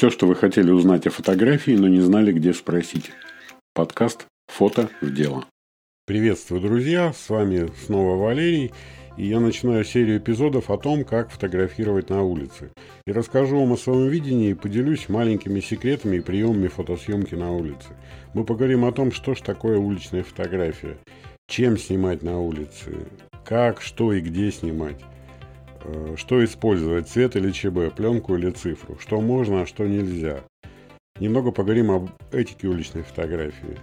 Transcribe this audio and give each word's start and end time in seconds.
Все, 0.00 0.08
что 0.08 0.26
вы 0.26 0.34
хотели 0.34 0.70
узнать 0.70 1.06
о 1.06 1.10
фотографии, 1.10 1.72
но 1.72 1.86
не 1.86 2.00
знали, 2.00 2.32
где 2.32 2.54
спросить. 2.54 3.10
Подкаст 3.74 4.24
«Фото 4.48 4.88
в 5.02 5.12
дело». 5.12 5.44
Приветствую, 6.06 6.62
друзья! 6.62 7.12
С 7.12 7.28
вами 7.28 7.68
снова 7.84 8.16
Валерий. 8.16 8.72
И 9.18 9.26
я 9.26 9.40
начинаю 9.40 9.84
серию 9.84 10.16
эпизодов 10.16 10.70
о 10.70 10.78
том, 10.78 11.04
как 11.04 11.30
фотографировать 11.30 12.08
на 12.08 12.22
улице. 12.22 12.70
И 13.06 13.12
расскажу 13.12 13.60
вам 13.60 13.74
о 13.74 13.76
своем 13.76 14.08
видении 14.08 14.52
и 14.52 14.54
поделюсь 14.54 15.10
маленькими 15.10 15.60
секретами 15.60 16.16
и 16.16 16.20
приемами 16.20 16.68
фотосъемки 16.68 17.34
на 17.34 17.52
улице. 17.52 17.88
Мы 18.32 18.44
поговорим 18.44 18.86
о 18.86 18.92
том, 18.92 19.12
что 19.12 19.34
ж 19.34 19.42
такое 19.42 19.76
уличная 19.76 20.22
фотография, 20.22 20.96
чем 21.46 21.76
снимать 21.76 22.22
на 22.22 22.40
улице, 22.40 23.06
как, 23.44 23.82
что 23.82 24.14
и 24.14 24.22
где 24.22 24.50
снимать. 24.50 24.96
Э, 25.82 26.14
что 26.16 26.44
использовать, 26.44 27.08
цвет 27.08 27.36
или 27.36 27.50
ЧБ, 27.50 27.94
пленку 27.94 28.36
или 28.36 28.50
цифру, 28.50 28.98
что 28.98 29.20
можно, 29.20 29.62
а 29.62 29.66
что 29.66 29.86
нельзя. 29.86 30.40
Немного 31.18 31.52
поговорим 31.52 31.90
об 31.90 32.10
этике 32.32 32.68
уличной 32.68 33.02
фотографии. 33.02 33.78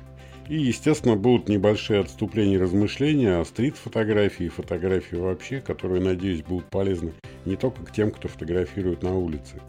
И, 0.48 0.58
естественно, 0.58 1.16
будут 1.16 1.50
небольшие 1.50 2.00
отступления 2.00 2.56
и 2.56 2.60
размышления 2.60 3.38
о 3.38 3.46
стрит-фотографии 3.46 4.46
и 4.46 4.50
фотографии 4.50 5.18
вообще, 5.18 5.60
которые, 5.60 6.02
надеюсь, 6.02 6.42
будут 6.42 6.70
полезны 6.70 7.14
не 7.46 7.58
только 7.58 7.84
к 7.84 7.92
тем, 7.92 8.12
кто 8.12 8.28
фотографирует 8.28 9.04
на 9.04 9.16
улице, 9.16 9.62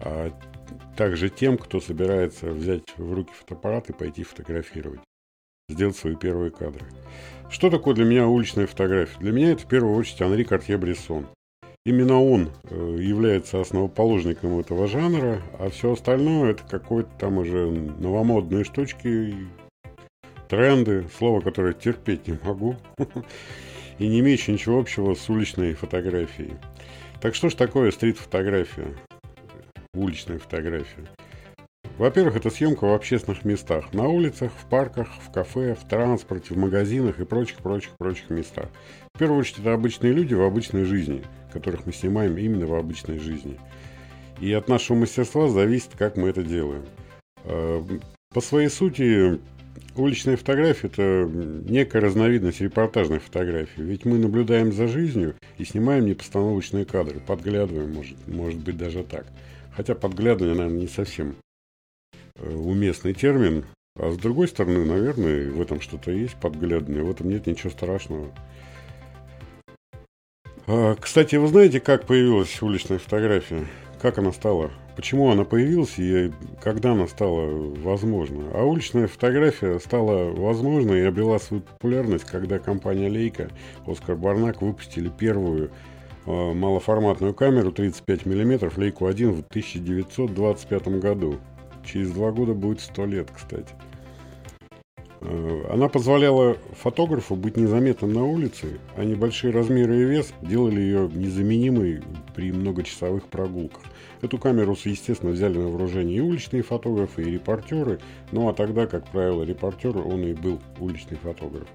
а 0.00 0.30
также 0.96 1.30
тем, 1.30 1.56
кто 1.56 1.80
собирается 1.80 2.50
взять 2.50 2.82
в 2.98 3.12
руки 3.12 3.32
фотоаппарат 3.32 3.88
и 3.88 3.94
пойти 3.94 4.22
фотографировать, 4.22 5.00
сделать 5.70 5.96
свои 5.96 6.14
первые 6.14 6.50
кадры. 6.50 6.84
Что 7.48 7.70
такое 7.70 7.94
для 7.94 8.04
меня 8.04 8.26
уличная 8.26 8.66
фотография? 8.66 9.18
Для 9.18 9.32
меня 9.32 9.52
это 9.52 9.62
в 9.62 9.66
первую 9.66 9.96
очередь 9.96 10.20
Анри 10.20 10.44
Картье-Брессон. 10.44 11.26
Именно 11.84 12.22
он 12.22 12.50
э, 12.70 12.98
является 13.00 13.60
основоположником 13.60 14.60
этого 14.60 14.86
жанра, 14.86 15.42
а 15.58 15.68
все 15.68 15.92
остальное 15.92 16.52
это 16.52 16.62
какой-то 16.62 17.10
там 17.18 17.38
уже 17.38 17.68
новомодные 17.68 18.62
штучки, 18.62 19.34
тренды, 20.48 21.04
слово, 21.18 21.40
которое 21.40 21.72
терпеть 21.72 22.28
не 22.28 22.38
могу, 22.44 22.76
и 23.98 24.06
не 24.06 24.20
имеющее 24.20 24.54
ничего 24.54 24.78
общего 24.78 25.14
с 25.14 25.28
уличной 25.28 25.74
фотографией. 25.74 26.52
Так 27.20 27.34
что 27.34 27.50
ж 27.50 27.54
такое 27.54 27.90
стрит-фотография, 27.90 28.94
уличная 29.92 30.38
фотография? 30.38 31.08
Во-первых, 31.98 32.36
это 32.36 32.50
съемка 32.50 32.84
в 32.84 32.92
общественных 32.92 33.44
местах, 33.44 33.92
на 33.92 34.06
улицах, 34.06 34.52
в 34.56 34.68
парках, 34.68 35.08
в 35.20 35.32
кафе, 35.32 35.74
в 35.74 35.86
транспорте, 35.88 36.54
в 36.54 36.58
магазинах 36.58 37.18
и 37.18 37.24
прочих-прочих-прочих 37.24 38.30
местах. 38.30 38.68
В 39.14 39.18
первую 39.18 39.40
очередь, 39.40 39.58
это 39.58 39.74
обычные 39.74 40.12
люди 40.12 40.32
в 40.34 40.42
обычной 40.42 40.84
жизни– 40.84 41.24
которых 41.52 41.86
мы 41.86 41.92
снимаем 41.92 42.36
именно 42.36 42.66
в 42.66 42.74
обычной 42.74 43.18
жизни. 43.18 43.58
И 44.40 44.52
от 44.52 44.68
нашего 44.68 44.96
мастерства 44.96 45.48
зависит, 45.48 45.90
как 45.96 46.16
мы 46.16 46.28
это 46.28 46.42
делаем. 46.42 46.84
А, 47.44 47.84
по 48.32 48.40
своей 48.40 48.68
сути, 48.68 49.38
уличная 49.96 50.36
фотография– 50.36 50.86
это 50.88 51.30
некая 51.68 52.00
разновидность 52.00 52.60
репортажной 52.60 53.18
фотографии. 53.18 53.82
Ведь 53.82 54.04
мы 54.04 54.18
наблюдаем 54.18 54.72
за 54.72 54.88
жизнью 54.88 55.34
и 55.58 55.64
снимаем 55.64 56.06
непостановочные 56.06 56.84
кадры, 56.84 57.20
подглядываем, 57.20 57.92
может, 57.92 58.16
может 58.26 58.60
быть, 58.60 58.76
даже 58.76 59.04
так. 59.04 59.26
Хотя 59.76 59.94
подглядывание, 59.94 60.56
наверное, 60.56 60.80
не 60.80 60.88
совсем 60.88 61.36
э, 62.36 62.54
уместный 62.54 63.14
термин. 63.14 63.64
А 63.98 64.10
с 64.10 64.16
другой 64.16 64.48
стороны, 64.48 64.84
наверное, 64.84 65.50
в 65.50 65.60
этом 65.60 65.80
что-то 65.80 66.10
есть, 66.10 66.36
подглядывание, 66.36 67.04
в 67.04 67.10
этом 67.10 67.28
нет 67.28 67.46
ничего 67.46 67.70
страшного. 67.70 68.32
А, 70.74 70.96
кстати, 70.98 71.36
вы 71.36 71.48
знаете, 71.48 71.80
как 71.80 72.06
появилась 72.06 72.62
уличная 72.62 72.98
фотография? 72.98 73.66
Как 74.00 74.16
она 74.16 74.32
стала? 74.32 74.70
Почему 74.96 75.30
она 75.30 75.44
появилась 75.44 75.98
и 75.98 76.32
когда 76.62 76.92
она 76.92 77.06
стала 77.08 77.46
возможна? 77.50 78.44
А 78.54 78.64
уличная 78.64 79.06
фотография 79.06 79.78
стала 79.80 80.30
возможной 80.30 81.00
и 81.00 81.04
обрела 81.04 81.38
свою 81.40 81.62
популярность, 81.62 82.24
когда 82.24 82.58
компания 82.58 83.10
Leica, 83.10 83.52
Оскар 83.86 84.16
Барнак 84.16 84.62
выпустили 84.62 85.10
первую 85.10 85.72
э, 86.24 86.30
малоформатную 86.30 87.34
камеру 87.34 87.70
35 87.70 88.24
мм 88.24 88.72
Leica 88.74 89.10
1 89.10 89.30
в 89.30 89.40
1925 89.40 90.88
году. 91.00 91.38
Через 91.84 92.12
два 92.12 92.32
года 92.32 92.54
будет 92.54 92.80
100 92.80 93.04
лет, 93.04 93.28
кстати. 93.30 93.74
Э, 95.24 95.64
она 95.70 95.88
позволяла 95.88 96.56
фотографу 96.72 97.36
быть 97.36 97.56
незаметным 97.56 98.12
на 98.12 98.24
улице, 98.24 98.80
а 98.96 99.04
небольшие 99.04 99.52
размеры 99.52 100.00
и 100.00 100.04
вес 100.04 100.32
делали 100.42 100.80
ее 100.80 101.08
незаменимой 101.12 102.02
при 102.34 102.50
многочасовых 102.50 103.24
прогулках. 103.28 103.82
Эту 104.20 104.38
камеру, 104.38 104.76
естественно, 104.84 105.32
взяли 105.32 105.58
на 105.58 105.68
вооружение 105.68 106.18
и 106.18 106.20
уличные 106.20 106.62
фотографы, 106.62 107.22
и 107.22 107.30
репортеры, 107.30 108.00
ну 108.32 108.48
а 108.48 108.52
тогда, 108.52 108.86
как 108.86 109.06
правило, 109.10 109.44
репортер, 109.44 109.96
он 109.96 110.22
и 110.24 110.34
был 110.34 110.60
уличный 110.80 111.18
фотограф. 111.18 111.68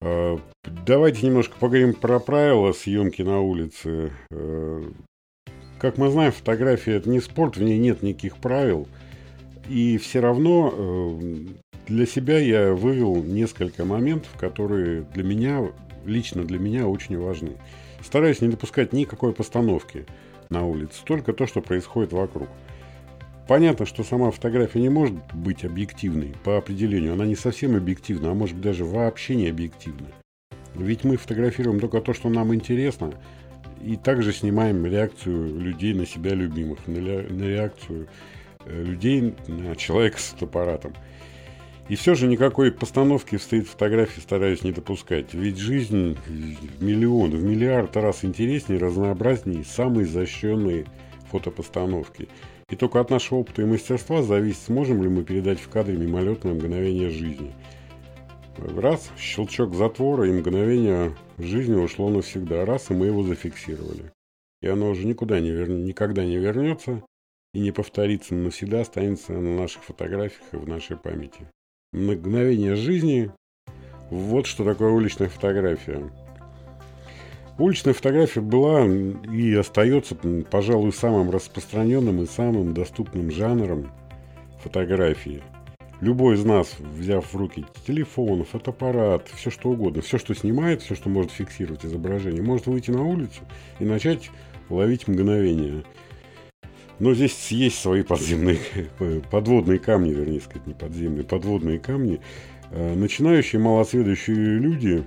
Э, 0.00 0.36
давайте 0.86 1.26
немножко 1.26 1.56
поговорим 1.60 1.94
про 1.94 2.18
правила 2.18 2.72
съемки 2.72 3.22
на 3.22 3.40
улице. 3.40 4.10
Э, 4.30 4.82
как 5.78 5.96
мы 5.96 6.10
знаем, 6.10 6.32
фотография 6.32 6.94
это 6.94 7.08
не 7.08 7.20
спорт, 7.20 7.56
в 7.56 7.62
ней 7.62 7.78
нет 7.78 8.02
никаких 8.02 8.36
правил. 8.38 8.88
И 9.68 9.98
все 9.98 10.18
равно 10.18 10.74
для 11.90 12.06
себя 12.06 12.38
я 12.38 12.72
вывел 12.72 13.22
несколько 13.22 13.84
моментов, 13.84 14.30
которые 14.38 15.02
для 15.12 15.24
меня, 15.24 15.72
лично 16.06 16.44
для 16.44 16.58
меня 16.58 16.86
очень 16.86 17.18
важны. 17.18 17.56
Стараюсь 18.02 18.40
не 18.40 18.48
допускать 18.48 18.92
никакой 18.92 19.32
постановки 19.32 20.06
на 20.50 20.64
улице, 20.64 21.00
только 21.04 21.32
то, 21.32 21.48
что 21.48 21.60
происходит 21.60 22.12
вокруг. 22.12 22.48
Понятно, 23.48 23.86
что 23.86 24.04
сама 24.04 24.30
фотография 24.30 24.80
не 24.80 24.88
может 24.88 25.16
быть 25.34 25.64
объективной 25.64 26.32
по 26.44 26.56
определению. 26.56 27.14
Она 27.14 27.26
не 27.26 27.34
совсем 27.34 27.74
объективна, 27.74 28.30
а 28.30 28.34
может 28.34 28.54
быть 28.54 28.64
даже 28.64 28.84
вообще 28.84 29.34
не 29.34 29.48
объективна. 29.48 30.06
Ведь 30.76 31.02
мы 31.02 31.16
фотографируем 31.16 31.80
только 31.80 32.00
то, 32.00 32.14
что 32.14 32.28
нам 32.28 32.54
интересно, 32.54 33.12
и 33.84 33.96
также 33.96 34.32
снимаем 34.32 34.86
реакцию 34.86 35.58
людей 35.58 35.94
на 35.94 36.06
себя 36.06 36.34
любимых, 36.34 36.86
на, 36.86 36.98
реакцию 36.98 38.06
э, 38.64 38.82
людей 38.84 39.34
на 39.48 39.74
человека 39.74 40.20
с 40.20 40.26
фотоаппаратом. 40.26 40.92
И 41.90 41.96
все 41.96 42.14
же 42.14 42.28
никакой 42.28 42.70
постановки 42.70 43.36
в 43.36 43.42
стрит-фотографии 43.42 44.20
стараюсь 44.20 44.62
не 44.62 44.70
допускать. 44.70 45.34
Ведь 45.34 45.58
жизнь 45.58 46.16
в 46.24 46.84
миллион, 46.84 47.32
в 47.32 47.42
миллиард 47.42 47.96
раз 47.96 48.24
интереснее, 48.24 48.78
разнообразнее 48.78 49.64
самой 49.64 50.04
защищенной 50.04 50.86
фотопостановки. 51.32 52.28
И 52.68 52.76
только 52.76 53.00
от 53.00 53.10
нашего 53.10 53.38
опыта 53.38 53.62
и 53.62 53.64
мастерства 53.64 54.22
зависит, 54.22 54.60
сможем 54.66 55.02
ли 55.02 55.08
мы 55.08 55.24
передать 55.24 55.58
в 55.58 55.68
кадре 55.68 55.96
мимолетное 55.96 56.54
мгновение 56.54 57.10
жизни. 57.10 57.52
Раз, 58.56 59.10
щелчок 59.18 59.74
затвора, 59.74 60.28
и 60.28 60.32
мгновение 60.32 61.16
жизни 61.38 61.74
ушло 61.74 62.08
навсегда. 62.08 62.64
Раз, 62.64 62.90
и 62.90 62.94
мы 62.94 63.06
его 63.06 63.24
зафиксировали. 63.24 64.12
И 64.62 64.68
оно 64.68 64.90
уже 64.90 65.04
никуда 65.08 65.40
не 65.40 65.50
вер... 65.50 65.68
никогда 65.68 66.24
не 66.24 66.36
вернется 66.36 67.02
и 67.52 67.58
не 67.58 67.72
повторится, 67.72 68.36
но 68.36 68.44
навсегда 68.44 68.82
останется 68.82 69.32
на 69.32 69.56
наших 69.56 69.82
фотографиях 69.82 70.44
и 70.52 70.56
в 70.56 70.68
нашей 70.68 70.96
памяти 70.96 71.48
мгновение 71.92 72.76
жизни. 72.76 73.30
Вот 74.10 74.46
что 74.46 74.64
такое 74.64 74.90
уличная 74.90 75.28
фотография. 75.28 76.10
Уличная 77.58 77.94
фотография 77.94 78.40
была 78.40 78.86
и 78.86 79.54
остается, 79.54 80.16
пожалуй, 80.50 80.92
самым 80.92 81.30
распространенным 81.30 82.22
и 82.22 82.26
самым 82.26 82.72
доступным 82.72 83.30
жанром 83.30 83.90
фотографии. 84.62 85.42
Любой 86.00 86.36
из 86.36 86.44
нас, 86.44 86.76
взяв 86.78 87.30
в 87.30 87.36
руки 87.36 87.66
телефон, 87.86 88.44
фотоаппарат, 88.44 89.28
все 89.34 89.50
что 89.50 89.68
угодно, 89.68 90.00
все, 90.00 90.16
что 90.16 90.34
снимает, 90.34 90.80
все, 90.80 90.94
что 90.94 91.10
может 91.10 91.30
фиксировать 91.30 91.84
изображение, 91.84 92.42
может 92.42 92.66
выйти 92.66 92.90
на 92.90 93.04
улицу 93.04 93.42
и 93.78 93.84
начать 93.84 94.30
ловить 94.70 95.06
мгновение. 95.06 95.84
Но 97.00 97.14
здесь 97.14 97.50
есть 97.50 97.78
свои 97.78 98.02
подземные, 98.02 98.58
подводные 99.30 99.78
камни, 99.78 100.10
вернее 100.10 100.40
сказать, 100.40 100.66
не 100.66 100.74
подземные, 100.74 101.24
подводные 101.24 101.78
камни. 101.78 102.20
Э, 102.70 102.94
начинающие 102.94 103.60
малосведущие 103.60 104.58
люди 104.58 105.04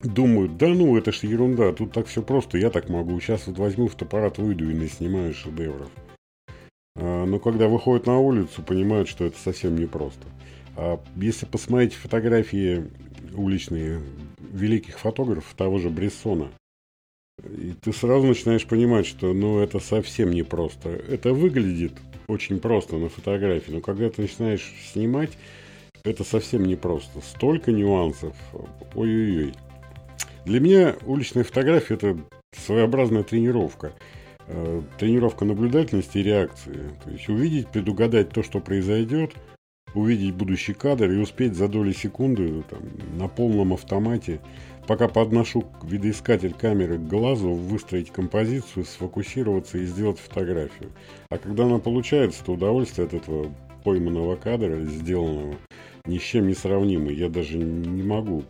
думают, 0.00 0.56
да 0.56 0.68
ну, 0.68 0.96
это 0.96 1.12
ж 1.12 1.24
ерунда, 1.24 1.72
тут 1.72 1.92
так 1.92 2.06
все 2.06 2.22
просто, 2.22 2.56
я 2.56 2.70
так 2.70 2.88
могу. 2.88 3.20
Сейчас 3.20 3.46
вот 3.46 3.58
возьму 3.58 3.88
фотоаппарат, 3.88 4.38
выйду 4.38 4.70
и 4.70 4.74
наснимаю 4.74 5.34
шедевров. 5.34 5.90
Э, 6.96 7.26
но 7.26 7.38
когда 7.38 7.68
выходят 7.68 8.06
на 8.06 8.18
улицу, 8.18 8.62
понимают, 8.62 9.06
что 9.06 9.26
это 9.26 9.38
совсем 9.38 9.76
непросто. 9.76 10.26
А 10.76 10.98
если 11.16 11.44
посмотреть 11.44 11.92
фотографии 11.92 12.90
уличные 13.34 14.00
великих 14.38 14.98
фотографов, 14.98 15.52
того 15.54 15.78
же 15.78 15.90
Брессона, 15.90 16.48
и 17.48 17.72
ты 17.80 17.92
сразу 17.92 18.26
начинаешь 18.26 18.66
понимать, 18.66 19.06
что 19.06 19.32
ну, 19.32 19.60
это 19.60 19.80
совсем 19.80 20.30
не 20.30 20.42
просто. 20.42 20.90
Это 20.90 21.32
выглядит 21.32 21.92
очень 22.28 22.60
просто 22.60 22.96
на 22.96 23.08
фотографии, 23.08 23.72
но 23.72 23.80
когда 23.80 24.08
ты 24.10 24.22
начинаешь 24.22 24.72
снимать, 24.92 25.30
это 26.04 26.24
совсем 26.24 26.64
не 26.64 26.76
просто. 26.76 27.20
Столько 27.20 27.72
нюансов. 27.72 28.34
Ой-ой-ой. 28.94 29.54
Для 30.44 30.60
меня 30.60 30.96
уличная 31.04 31.44
фотография– 31.44 31.94
это 31.96 32.18
своеобразная 32.56 33.22
тренировка. 33.22 33.92
э, 34.46 34.82
тренировка 34.98 35.44
наблюдательности 35.44 36.18
и 36.18 36.22
реакции. 36.22 36.90
То 37.04 37.10
есть 37.10 37.28
увидеть, 37.28 37.68
предугадать 37.68 38.30
то, 38.30 38.42
что 38.42 38.60
произойдет, 38.60 39.32
увидеть 39.94 40.34
будущий 40.34 40.72
кадр 40.72 41.10
и 41.10 41.18
успеть 41.18 41.54
за 41.54 41.68
доли 41.68 41.92
секунды 41.92 42.64
там, 42.68 42.80
на 43.16 43.28
полном 43.28 43.74
автомате, 43.74 44.40
пока 44.90 45.06
подношу 45.06 45.64
видоискатель 45.84 46.52
камеры 46.52 46.98
к 46.98 47.06
глазу, 47.06 47.52
выстроить 47.52 48.10
композицию, 48.10 48.84
сфокусироваться 48.84 49.78
и 49.78 49.86
сделать 49.86 50.18
фотографию. 50.18 50.90
А 51.28 51.38
когда 51.38 51.66
она 51.66 51.78
получается, 51.78 52.44
то 52.44 52.54
удовольствие 52.54 53.06
от 53.06 53.14
этого 53.14 53.54
пойманного 53.84 54.34
кадра, 54.34 54.84
сделанного, 54.86 55.54
ни 56.06 56.18
с 56.18 56.22
чем 56.22 56.48
не 56.48 56.54
сравнимы. 56.54 57.12
Я 57.12 57.28
даже 57.28 57.56
не 57.56 58.02
могу 58.02 58.42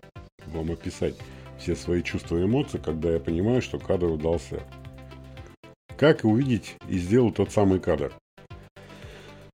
вам 0.47 0.73
описать 0.73 1.15
все 1.59 1.77
свои 1.77 2.03
чувства 2.03 2.39
и 2.39 2.47
эмоции, 2.47 2.81
когда 2.83 3.13
я 3.13 3.21
понимаю, 3.21 3.61
что 3.61 3.79
кадр 3.79 4.07
удался. 4.07 4.63
Как 5.99 6.25
увидеть 6.25 6.77
и 6.89 6.97
сделать 6.97 7.35
тот 7.35 7.53
самый 7.53 7.81
кадр? 7.81 8.15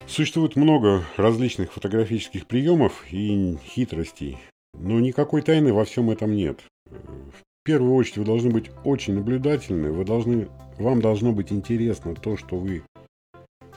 Существует 0.06 0.54
много 0.54 1.02
различных 1.16 1.72
фотографических 1.72 2.46
приемов 2.46 3.04
и 3.10 3.56
хитростей, 3.64 4.38
но 4.72 5.00
никакой 5.00 5.42
тайны 5.42 5.72
во 5.72 5.84
всем 5.84 6.10
этом 6.10 6.36
нет. 6.36 6.60
В 6.90 7.64
первую 7.64 7.94
очередь 7.94 8.18
вы 8.18 8.24
должны 8.24 8.50
быть 8.50 8.70
очень 8.84 9.14
наблюдательны, 9.14 9.90
вы 9.90 10.04
должны, 10.04 10.48
вам 10.78 11.00
должно 11.00 11.32
быть 11.32 11.52
интересно 11.52 12.14
то, 12.14 12.36
что 12.36 12.56
вы 12.56 12.82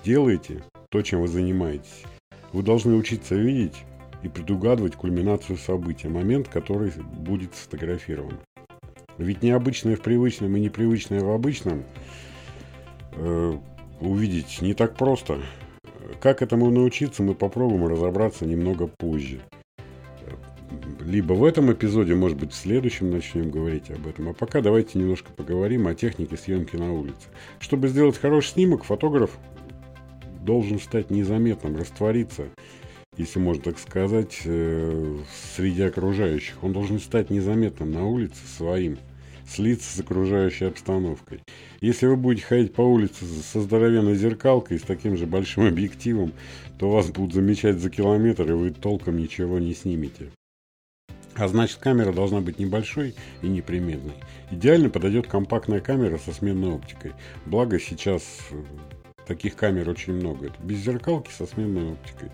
делаете, 0.04 0.64
то, 0.90 1.02
чем 1.02 1.22
вы 1.22 1.28
занимаетесь. 1.28 2.04
Вы 2.54 2.64
должны 2.64 2.96
учиться 2.96 3.36
видеть 3.36 3.76
и 4.24 4.28
предугадывать 4.28 4.96
кульминацию 4.96 5.58
события, 5.58 6.10
момент, 6.10 6.48
который 6.48 6.92
будет 6.92 7.56
сфотографирован. 7.56 8.38
Ведь 9.18 9.44
необычное 9.44 9.96
в 9.96 10.02
привычном 10.02 10.56
и 10.56 10.60
непривычное 10.60 11.22
в 11.22 11.30
обычном 11.30 11.84
э, 13.14 13.58
увидеть 14.00 14.62
не 14.62 14.74
так 14.74 14.96
просто. 14.96 15.40
Как 16.22 16.42
этому 16.42 16.70
научиться, 16.70 17.24
мы 17.24 17.34
попробуем 17.34 17.88
разобраться 17.88 18.46
немного 18.46 18.88
позже. 18.88 19.42
Либо 21.10 21.34
в 21.34 21.44
этом 21.44 21.74
эпизоде, 21.74 22.14
может 22.14 22.38
быть, 22.38 22.54
в 22.54 22.56
следующем 22.56 23.10
начнем 23.10 23.50
говорить 23.50 23.90
об 23.90 24.06
этом. 24.06 24.30
А 24.30 24.34
пока 24.34 24.62
давайте 24.62 25.00
немножко 25.00 25.32
поговорим 25.32 25.88
о 25.88 25.96
технике 25.96 26.38
съемки 26.38 26.76
на 26.76 26.94
улице. 26.94 27.30
Чтобы 27.60 27.88
сделать 27.88 28.18
хороший 28.18 28.50
снимок, 28.52 28.84
фотограф 28.84 29.32
должен 30.42 30.80
стать 30.80 31.10
незаметным, 31.10 31.76
раствориться– 31.78 32.46
если 33.20 33.40
можно 33.40 33.62
так 33.62 33.80
сказать, 33.80 34.40
э, 34.46 35.18
среди 35.56 35.82
окружающих. 35.82 36.56
Он 36.64 36.72
должен 36.72 37.00
стать 37.00 37.30
незаметным 37.30 37.92
на 37.92 38.06
улице 38.06 38.40
своим, 38.56 38.98
слиться 39.46 39.98
с 39.98 40.00
окружающей 40.00 40.66
обстановкой. 40.66 41.42
Если 41.82 42.08
вы 42.08 42.16
будете 42.16 42.46
ходить 42.46 42.74
по 42.74 42.82
улице 42.82 43.26
со 43.26 43.60
здоровенной 43.60 44.16
зеркалкой 44.16 44.80
с 44.80 44.84
таким 44.84 45.18
же 45.18 45.26
большим 45.26 45.66
объективом, 45.68 46.32
то 46.78 46.90
вас 46.90 47.10
будут 47.10 47.34
замечать 47.34 47.80
за 47.80 47.90
километр, 47.90 48.50
и 48.50 48.54
вы 48.54 48.70
толком 48.72 49.18
ничего 49.18 49.60
не 49.60 49.74
снимете. 49.74 50.30
А 51.40 51.48
значит, 51.48 51.78
камера 51.78 52.12
должна 52.12 52.42
быть 52.42 52.60
небольшой 52.60 53.16
и 53.42 53.48
неприметной. 53.48 54.16
Идеально 54.52 54.90
подойдет 54.90 55.28
компактная 55.28 55.80
камера 55.80 56.18
со 56.18 56.34
сменной 56.34 56.74
оптикой. 56.74 57.14
Благо 57.46 57.80
сейчас 57.80 58.24
э, 58.52 58.62
таких 59.26 59.56
камер 59.56 59.90
очень 59.90 60.14
много. 60.14 60.48
Это 60.48 60.62
без 60.62 60.80
зеркалки 60.80 61.32
со 61.32 61.46
сменной 61.46 61.94
оптикой. 61.94 62.30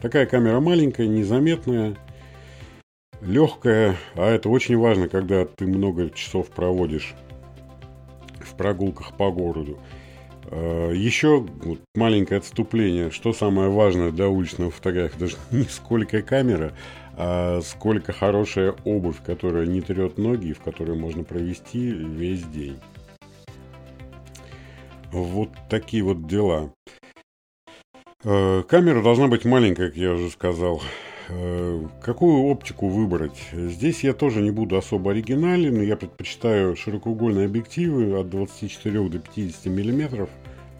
Такая 0.00 0.26
камера 0.26 0.60
маленькая, 0.60 1.08
незаметная, 1.08 1.96
легкая, 3.20 3.96
а 4.14 4.30
это 4.30 4.48
очень 4.48 4.78
важно, 4.78 5.08
когда 5.08 5.44
ты 5.44 5.66
много 5.66 6.10
часов 6.10 6.50
проводишь 6.50 7.14
в 8.38 8.54
прогулках 8.54 9.16
по 9.16 9.32
городу. 9.32 9.80
А, 10.50 10.90
Еще 10.92 11.46
маленькое 11.94 12.38
отступление. 12.38 13.10
Что 13.10 13.32
самое 13.32 13.70
важное 13.70 14.10
для 14.10 14.28
уличного 14.28 14.70
фотографии? 14.70 15.18
Даже 15.18 15.36
не 15.50 15.64
сколько 15.64 16.22
камера, 16.22 16.72
а 17.16 17.60
сколько 17.62 18.12
хорошая 18.12 18.74
обувь, 18.84 19.22
которая 19.24 19.66
не 19.66 19.80
трет 19.80 20.18
ноги 20.18 20.48
и 20.48 20.52
в 20.52 20.60
которой 20.60 20.96
можно 20.96 21.22
провести 21.22 21.90
весь 21.90 22.42
день. 22.44 22.78
Вот 25.12 25.50
такие 25.68 26.02
вот 26.02 26.26
дела. 26.26 26.72
Э, 28.22 28.62
камера 28.68 29.02
должна 29.02 29.28
быть 29.28 29.44
маленькая, 29.44 29.88
как 29.88 29.96
я 29.96 30.12
уже 30.12 30.30
сказал. 30.30 30.82
Э, 31.32 31.86
какую 32.00 32.44
оптику 32.44 32.88
выбрать? 32.88 33.38
Здесь 33.52 34.02
я 34.02 34.14
тоже 34.14 34.40
не 34.40 34.50
буду 34.50 34.76
особо 34.76 35.12
оригинален. 35.12 35.80
Я 35.80 35.96
предпочитаю 35.96 36.74
широкоугольные 36.74 37.46
объективы 37.46 38.18
от 38.18 38.28
24 38.30 39.08
до 39.08 39.18
50 39.20 39.66
миллиметров. 39.66 40.28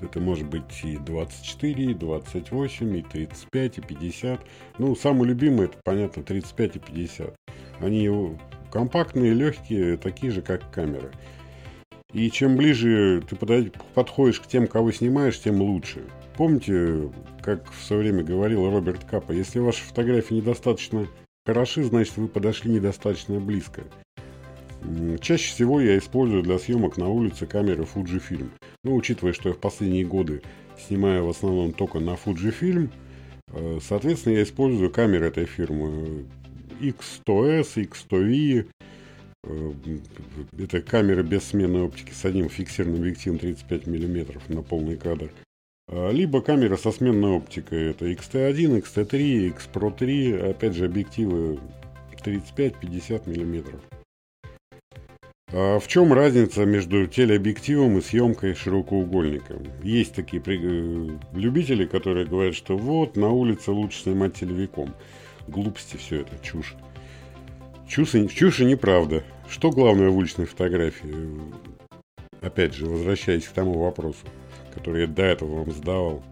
Это 0.01 0.19
может 0.19 0.49
быть 0.49 0.83
и 0.83 0.97
24, 0.97 1.85
и 1.85 1.95
28, 1.95 2.97
и 2.97 3.03
35, 3.03 3.79
и 3.79 3.81
50. 3.81 4.41
Ну, 4.79 4.97
самый 4.97 5.29
любимый, 5.29 5.67
это, 5.67 5.77
понятно, 5.85 6.23
35 6.23 6.77
и 6.77 6.79
50. 6.79 7.35
Они 7.81 8.11
компактные, 8.73 9.35
легкие, 9.35 9.99
такие 9.99 10.33
же, 10.33 10.43
как 10.43 10.69
камеры. 10.71 11.13
И 12.13 12.29
чем 12.31 12.57
ближе 12.57 13.23
ты 13.29 13.37
подходишь 13.95 14.41
к 14.41 14.47
тем, 14.47 14.67
кого 14.67 14.91
снимаешь, 14.91 15.41
тем 15.41 15.61
лучше. 15.61 16.03
Помните, 16.41 17.11
как 17.43 17.71
в 17.71 17.85
свое 17.85 18.01
время 18.01 18.25
говорил 18.25 18.71
Роберт 18.71 19.05
Капа, 19.05 19.31
если 19.31 19.59
ваши 19.59 19.83
фотографии 19.83 20.33
недостаточно 20.33 21.07
хороши, 21.45 21.85
значит 21.85 22.17
вы 22.17 22.29
подошли 22.29 22.73
недостаточно 22.73 23.39
близко. 23.39 23.83
Чаще 25.21 25.53
всего 25.53 25.83
я 25.83 25.99
использую 25.99 26.43
для 26.43 26.59
съемок 26.59 26.97
на 26.97 27.11
улице 27.11 27.45
камеры 27.45 27.83
Fujifilm. 27.83 28.49
Ну, 28.85 28.97
учитывая, 28.97 29.35
что 29.35 29.51
я 29.51 29.55
в 29.55 29.59
последние 29.59 30.07
годы 30.07 30.41
снимаю 30.89 31.27
в 31.27 31.29
основном 31.29 31.75
только 31.75 32.01
на 32.01 32.15
Fujifilm, 32.15 32.89
э, 33.49 33.79
соответственно, 33.87 34.37
я 34.37 34.43
использую 34.45 34.91
камеры 34.91 35.27
этой 35.27 35.45
фирмы 35.45 36.25
X100S, 36.81 37.75
X100V. 37.77 38.67
Э, 39.45 39.73
это 40.59 40.81
камеры 40.81 41.23
без 41.23 41.45
сменной 41.45 41.83
оптики 41.83 42.13
с 42.13 42.25
одним 42.25 42.49
фиксированным 42.49 43.03
объективом 43.03 43.39
35 43.39 43.87
мм 43.87 44.41
на 44.49 44.63
полный 44.63 44.97
кадр. 44.97 45.31
А, 45.93 46.11
либо 46.11 46.41
камера 46.41 46.77
со 46.77 46.93
сменной 46.93 47.31
оптикой. 47.31 47.91
Это 47.91 48.07
XT1, 48.07 48.83
XT3, 48.83 49.49
X 49.49 49.69
Pro 49.73 49.95
3. 49.97 50.51
Опять 50.51 50.75
же, 50.75 50.85
объективы 50.85 51.59
35-50 52.25 53.29
мм. 53.29 53.81
А 55.53 55.81
в 55.81 55.89
чем 55.89 56.13
разница 56.13 56.65
между 56.65 57.09
телеобъективом 57.09 57.99
и 57.99 58.03
съемкой 58.03 58.55
широкоугольником? 58.55 59.67
Есть 59.83 60.15
такие 60.15 60.41
э, 60.47 61.09
любители, 61.33 61.87
которые 61.87 62.25
говорят, 62.25 62.55
что 62.55 62.77
вот, 62.77 63.17
на 63.17 63.31
улице 63.31 63.73
лучше 63.73 64.03
снимать 64.03 64.35
телевиком. 64.35 64.95
Глупости 65.49 65.97
все 65.97 66.21
это, 66.21 66.39
чушь. 66.41 66.77
Чушь, 67.89 68.15
чушь 68.33 68.61
и 68.61 68.65
неправда. 68.65 69.25
Что 69.49 69.71
главное 69.71 70.11
в 70.11 70.17
уличной 70.17 70.47
фотографии? 70.47 71.13
Опять 72.41 72.75
же, 72.75 72.87
возвращаясь 72.87 73.47
к 73.47 73.53
тому 73.53 73.77
вопросу 73.77 74.25
которые 74.75 75.03
я 75.03 75.09
до 75.09 75.23
этого 75.23 75.61
вам 75.61 75.73
задавал. 75.73 76.23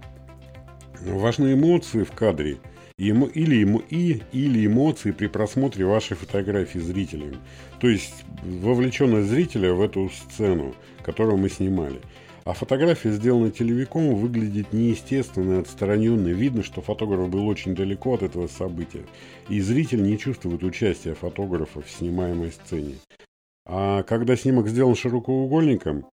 Важны 1.01 1.55
эмоции 1.55 2.03
в 2.03 2.13
кадре 2.13 2.59
или, 2.99 3.55
ему, 3.55 3.79
и, 3.79 4.23
или 4.33 4.67
эмоции 4.67 5.13
при 5.13 5.29
просмотре 5.29 5.85
вашей 5.85 6.17
фотографии 6.17 6.81
зрителям. 6.81 7.37
То 7.81 7.89
есть 7.89 8.25
вовлеченность 8.43 9.29
зрителя 9.29 9.73
в 9.73 9.81
эту 9.81 10.11
сцену, 10.11 10.75
которую 11.03 11.39
мы 11.39 11.49
снимали. 11.49 12.01
А 12.45 12.55
фотография, 12.55 13.13
сделанная 13.13 13.51
телевиком, 13.51 14.15
выглядит 14.17 14.73
неестественно 14.73 15.59
и 15.59 15.61
отстраненно. 15.61 16.29
Видно, 16.29 16.63
что 16.63 16.81
фотограф 16.81 17.29
был 17.29 17.47
очень 17.47 17.75
далеко 17.75 18.15
от 18.15 18.23
этого 18.23 18.47
события. 18.49 19.05
И 19.49 19.61
зритель 19.61 20.03
не 20.03 20.19
чувствует 20.19 20.65
участия 20.65 21.15
фотографа 21.15 21.83
в 21.83 21.91
снимаемой 21.91 22.53
сцене. 22.53 22.95
А 23.67 24.03
когда 24.03 24.35
снимок 24.35 24.69
сделан 24.69 24.97
широкоугольником, 24.97 26.07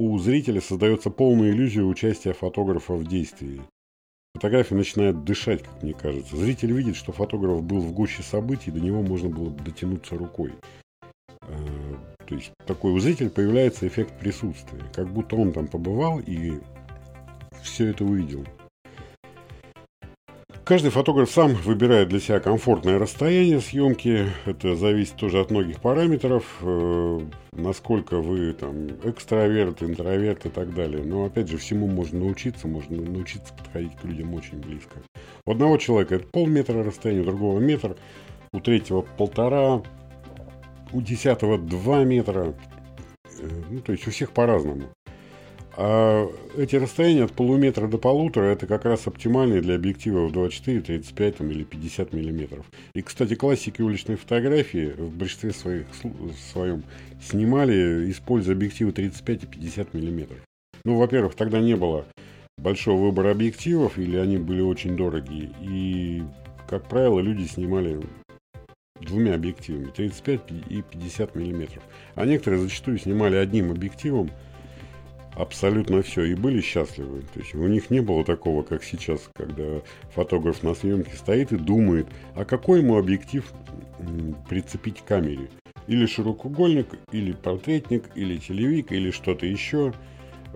у 0.00 0.18
зрителя 0.18 0.62
создается 0.62 1.10
полная 1.10 1.50
иллюзия 1.50 1.82
участия 1.82 2.32
фотографа 2.32 2.94
в 2.94 3.06
действии. 3.06 3.60
Фотография 4.34 4.74
начинает 4.74 5.24
дышать, 5.24 5.62
как 5.62 5.82
мне 5.82 5.92
кажется. 5.92 6.38
Зритель 6.38 6.72
видит, 6.72 6.96
что 6.96 7.12
фотограф 7.12 7.62
был 7.62 7.80
в 7.80 7.92
гуще 7.92 8.22
событий, 8.22 8.70
до 8.70 8.80
него 8.80 9.02
можно 9.02 9.28
было 9.28 9.50
дотянуться 9.50 10.16
рукой. 10.16 10.54
Э, 11.42 11.96
то 12.26 12.34
есть 12.34 12.50
такой 12.64 12.92
у 12.92 12.98
зрителя 12.98 13.28
появляется 13.28 13.86
эффект 13.86 14.18
присутствия, 14.18 14.82
как 14.94 15.12
будто 15.12 15.36
он 15.36 15.52
там 15.52 15.68
побывал 15.68 16.18
и 16.20 16.52
все 17.62 17.88
это 17.88 18.02
увидел. 18.02 18.46
Каждый 20.64 20.90
фотограф 20.90 21.30
сам 21.30 21.54
выбирает 21.54 22.08
для 22.08 22.20
себя 22.20 22.38
комфортное 22.38 22.98
расстояние 22.98 23.60
съемки. 23.60 24.26
Это 24.44 24.76
зависит 24.76 25.16
тоже 25.16 25.40
от 25.40 25.50
многих 25.50 25.80
параметров. 25.80 26.44
Э, 26.60 27.20
насколько 27.52 28.18
вы 28.20 28.52
там 28.52 28.88
экстраверт, 29.02 29.82
интроверт 29.82 30.46
и 30.46 30.48
так 30.48 30.72
далее. 30.74 31.02
Но 31.02 31.24
опять 31.24 31.48
же, 31.48 31.56
всему 31.56 31.88
можно 31.88 32.20
научиться. 32.20 32.68
Можно 32.68 33.02
научиться 33.02 33.52
подходить 33.54 33.96
к 33.96 34.04
людям 34.04 34.34
очень 34.34 34.58
близко. 34.60 34.98
У 35.46 35.50
одного 35.50 35.76
человека 35.78 36.16
это 36.16 36.26
полметра 36.26 36.84
расстояния, 36.84 37.22
у 37.22 37.24
другого 37.24 37.58
метр, 37.58 37.96
у 38.52 38.60
третьего 38.60 39.00
полтора, 39.02 39.82
у 40.92 41.00
десятого 41.00 41.58
два 41.58 42.04
метра. 42.04 42.54
Э, 43.40 43.48
ну, 43.70 43.80
то 43.80 43.92
есть 43.92 44.06
у 44.06 44.10
всех 44.10 44.30
по-разному. 44.32 44.84
А 45.76 46.28
эти 46.56 46.76
расстояния 46.76 47.24
от 47.24 47.32
полуметра 47.32 47.86
до 47.86 47.98
полутора 47.98 48.46
это 48.46 48.66
как 48.66 48.84
раз 48.84 49.06
оптимальные 49.06 49.60
для 49.60 49.76
объективов 49.76 50.32
24, 50.32 50.80
35 50.80 51.36
там, 51.36 51.50
или 51.50 51.64
50 51.64 52.12
миллиметров. 52.12 52.66
И, 52.94 53.02
кстати, 53.02 53.34
классики 53.34 53.80
уличной 53.80 54.16
фотографии 54.16 54.92
в 54.96 55.10
большинстве 55.16 55.52
своих, 55.52 55.86
своем 56.52 56.82
снимали, 57.22 58.10
используя 58.10 58.54
объективы 58.54 58.92
35 58.92 59.44
и 59.44 59.46
50 59.46 59.94
миллиметров. 59.94 60.38
Ну, 60.84 60.96
во-первых, 60.96 61.34
тогда 61.34 61.60
не 61.60 61.76
было 61.76 62.04
большого 62.58 63.06
выбора 63.06 63.30
объективов, 63.30 63.98
или 63.98 64.16
они 64.16 64.38
были 64.38 64.60
очень 64.60 64.96
дорогие. 64.96 65.50
И, 65.60 66.22
как 66.68 66.88
правило, 66.88 67.20
люди 67.20 67.44
снимали 67.44 68.00
двумя 69.00 69.34
объективами, 69.34 69.90
35 69.90 70.40
и 70.68 70.82
50 70.82 71.34
миллиметров. 71.34 71.82
А 72.14 72.26
некоторые 72.26 72.62
зачастую 72.62 72.98
снимали 72.98 73.36
одним 73.36 73.70
объективом 73.70 74.30
абсолютно 75.34 76.02
все 76.02 76.24
и 76.24 76.34
были 76.34 76.60
счастливы. 76.60 77.22
То 77.32 77.40
есть 77.40 77.54
у 77.54 77.66
них 77.66 77.90
не 77.90 78.00
было 78.00 78.24
такого, 78.24 78.62
как 78.62 78.82
сейчас, 78.84 79.30
когда 79.34 79.80
фотограф 80.14 80.62
на 80.62 80.74
съемке 80.74 81.16
стоит 81.16 81.52
и 81.52 81.56
думает, 81.56 82.06
а 82.34 82.44
какой 82.44 82.80
ему 82.80 82.96
объектив 82.96 83.44
прицепить 84.48 85.00
к 85.00 85.04
камере. 85.04 85.48
Или 85.86 86.06
широкоугольник, 86.06 86.88
или 87.12 87.32
портретник, 87.32 88.04
или 88.14 88.38
телевик, 88.38 88.92
или 88.92 89.10
что-то 89.10 89.46
еще. 89.46 89.92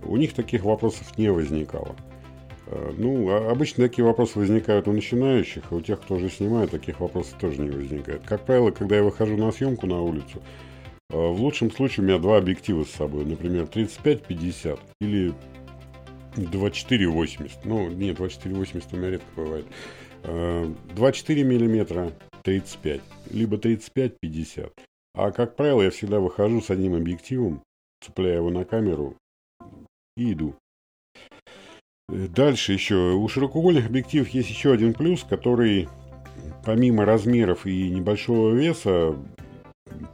У 0.03 0.17
них 0.17 0.35
таких 0.35 0.65
вопросов 0.65 1.17
не 1.19 1.31
возникало. 1.31 1.97
Э, 2.67 2.93
ну, 2.97 3.31
а 3.31 3.51
обычно 3.51 3.85
такие 3.85 4.05
вопросы 4.05 4.39
возникают 4.39 4.89
у 4.89 4.93
начинающих, 4.93 5.65
а 5.71 5.77
у 5.77 5.81
тех, 5.81 6.01
кто 6.01 6.17
уже 6.17 6.31
снимает, 6.31 6.71
таких 6.71 7.01
вопросов 7.01 7.37
тоже 7.39 7.61
не 7.61 7.71
возникает. 7.71 8.23
Как 8.25 8.45
правило, 8.45 8.71
когда 8.71 8.97
я 8.97 9.03
выхожу 9.03 9.37
на 9.37 9.51
съемку 9.53 9.87
на 9.87 10.01
улицу, 10.01 10.43
в 11.11 11.41
лучшем 11.41 11.71
случае 11.71 12.05
у 12.05 12.09
меня 12.09 12.19
два 12.19 12.39
объектива 12.39 12.85
с 12.85 12.91
собой, 12.91 13.25
например, 13.25 13.65
35-50 13.65 14.79
или 15.01 15.35
24-80. 16.37 17.51
Ну, 17.65 17.89
нет, 17.91 18.19
24-80 18.19 18.85
у 18.93 18.97
меня 18.97 19.11
редко 19.11 19.27
бывает. 19.37 19.67
24 20.25 21.41
э, 21.41 21.45
миллиметра 21.45 22.13
35, 22.43 23.01
либо 23.31 23.57
35-50. 23.57 24.73
А 25.15 25.31
как 25.31 25.57
правило, 25.57 25.83
я 25.83 25.91
всегда 25.91 26.21
выхожу 26.21 26.61
с 26.61 26.71
одним 26.71 26.95
объективом, 26.95 27.63
цепляю 28.01 28.37
его 28.37 28.51
на 28.51 28.65
камеру 28.65 29.17
и 30.17 30.33
иду. 30.33 30.57
Дальше 32.09 32.73
еще. 32.73 33.13
У 33.15 33.27
широкоугольных 33.29 33.87
объективов 33.87 34.29
есть 34.29 34.51
еще 34.51 34.73
один 34.73 34.93
плюс, 34.93 35.25
который 35.25 35.89
помимо 36.65 37.05
размеров 37.05 37.67
и 37.67 37.91
небольшого 37.91 38.55
веса 38.55 39.17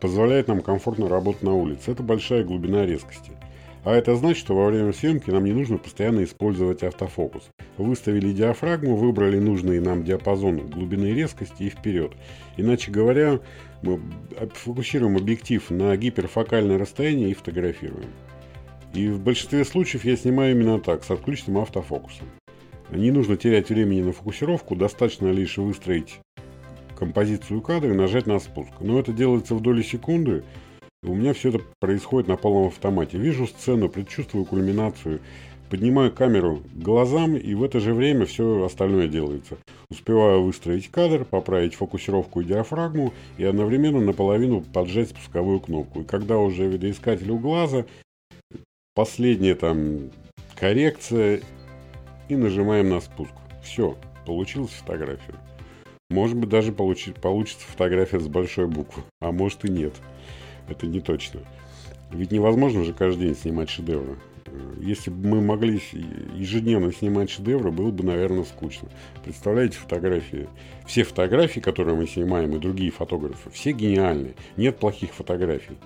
позволяет 0.00 0.49
нам 0.49 0.62
комфортно 0.62 1.09
работать 1.09 1.43
на 1.43 1.55
улице. 1.55 1.93
Это 1.93 2.03
большая 2.03 2.45
глубина 2.45 2.87
резкости. 2.87 3.33
А 3.83 3.95
это 3.95 4.15
значит, 4.15 4.39
что 4.39 4.55
во 4.55 4.67
время 4.67 4.93
съемки 4.93 5.31
нам 5.31 5.45
не 5.45 5.53
нужно 5.53 5.79
постоянно 5.79 6.23
использовать 6.25 6.83
автофокус. 6.83 7.49
Выставили 7.79 8.33
диафрагму, 8.33 8.95
выбрали 8.95 9.39
нужный 9.39 9.81
нам 9.81 10.05
диапазон 10.05 10.69
глубины 10.69 11.15
резкости 11.15 11.62
и 11.62 11.71
вперед. 11.71 12.12
Иначе 12.59 12.91
говоря, 12.91 13.41
мы 13.83 14.00
фокусируем 14.53 15.17
объектив 15.17 15.71
на 15.71 15.97
гиперфокальное 15.97 16.79
расстояние 16.79 17.31
и 17.31 17.35
фотографируем. 17.35 18.11
И 18.93 19.09
в 19.09 19.21
большинстве 19.21 19.65
случаев 19.65 20.05
я 20.05 20.17
снимаю 20.17 20.53
именно 20.53 20.79
так, 20.79 21.05
с 21.05 21.11
отключенным 21.11 21.62
автофокусом. 21.62 22.27
Не 22.91 23.12
нужно 23.12 23.37
терять 23.37 23.71
времени 23.71 24.03
на 24.03 24.12
фокусировку, 24.12 24.77
достаточно 24.77 25.29
лишь 25.29 25.57
выстроить 25.57 26.19
композицию 27.00 27.61
кадра 27.61 27.92
и 27.92 27.97
нажать 27.97 28.28
на 28.28 28.38
спуск. 28.38 28.71
Но 28.78 29.00
это 29.00 29.12
делается 29.12 29.57
в 29.57 29.61
доли 29.61 29.83
секунды, 29.83 30.45
и 31.02 31.09
у 31.09 31.14
меня 31.16 31.35
все 31.35 31.49
это 31.49 31.61
происходит 31.80 32.28
на 32.28 32.37
полном 32.37 32.69
автомате. 32.69 33.19
Вижу 33.19 33.49
сцену, 33.49 33.88
предчувствую 33.88 34.45
кульминацию, 34.45 35.19
поднимаю 35.69 36.12
камеру 36.12 36.62
к 36.73 36.78
глазам, 36.78 37.37
и 37.37 37.54
в 37.54 37.64
это 37.64 37.80
же 37.80 37.92
время 37.92 38.26
все 38.26 38.64
остальное 38.64 39.09
делается. 39.09 39.57
Успеваю 39.90 40.42
выстроить 40.42 40.88
кадр, 40.88 41.25
поправить 41.25 41.75
фокусировку 41.75 42.42
и 42.42 42.45
диафрагму, 42.45 43.12
и 43.38 43.45
одновременно 43.45 44.00
наполовину 44.00 44.61
поджать 44.61 45.09
спусковую 45.09 45.59
кнопку. 45.59 46.02
И 46.02 46.04
когда 46.04 46.38
уже 46.38 46.69
видоискатель 46.69 47.30
у 47.33 47.38
глаза 47.38 47.87
Последняя 49.00 49.54
там 49.54 50.11
коррекция 50.57 51.40
и 52.28 52.35
нажимаем 52.35 52.90
на 52.90 53.00
спуск. 53.00 53.33
Все, 53.62 53.97
получилась 54.26 54.73
фотография. 54.73 55.35
Может 56.11 56.37
быть, 56.37 56.50
даже 56.50 56.73
получи, 56.73 57.12
получится 57.12 57.67
фотография 57.67 58.21
с 58.21 58.29
большой 58.29 58.67
буквы, 58.67 59.02
а 59.21 59.33
может 59.33 59.64
и 59.64 59.71
нет. 59.71 59.95
Это 60.69 60.87
не 60.87 61.00
точно. 61.00 61.40
Ведь 62.11 62.33
невозможно 62.33 62.85
же 62.85 62.93
каждый 62.93 63.29
день 63.29 63.37
снимать 63.37 63.71
шедевры. 63.71 64.19
Если 64.81 65.11
бы 65.11 65.29
мы 65.29 65.40
могли 65.40 65.81
ежедневно 66.35 66.93
снимать 66.93 67.31
шедевры, 67.31 67.71
было 67.71 67.93
бы, 67.93 68.05
наверное, 68.05 68.43
скучно. 68.43 68.88
Представляете 69.25 69.79
фотографии? 69.79 70.49
Все 70.85 71.05
фотографии, 71.05 71.61
которые 71.61 71.97
мы 71.97 72.09
снимаем, 72.09 72.57
и 72.57 72.59
другие 72.59 72.90
фотографы, 72.90 73.49
все 73.50 73.71
гениальные. 73.71 74.35
Нет 74.57 74.79
плохих 74.79 75.14
фотографий 75.14 75.79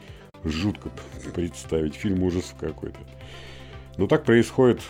жутко 0.44 0.90
представить. 1.34 1.94
Фильм 1.94 2.22
ужасов 2.22 2.54
какой-то. 2.58 2.98
Но 3.96 4.06
так 4.06 4.24
происходит... 4.24 4.80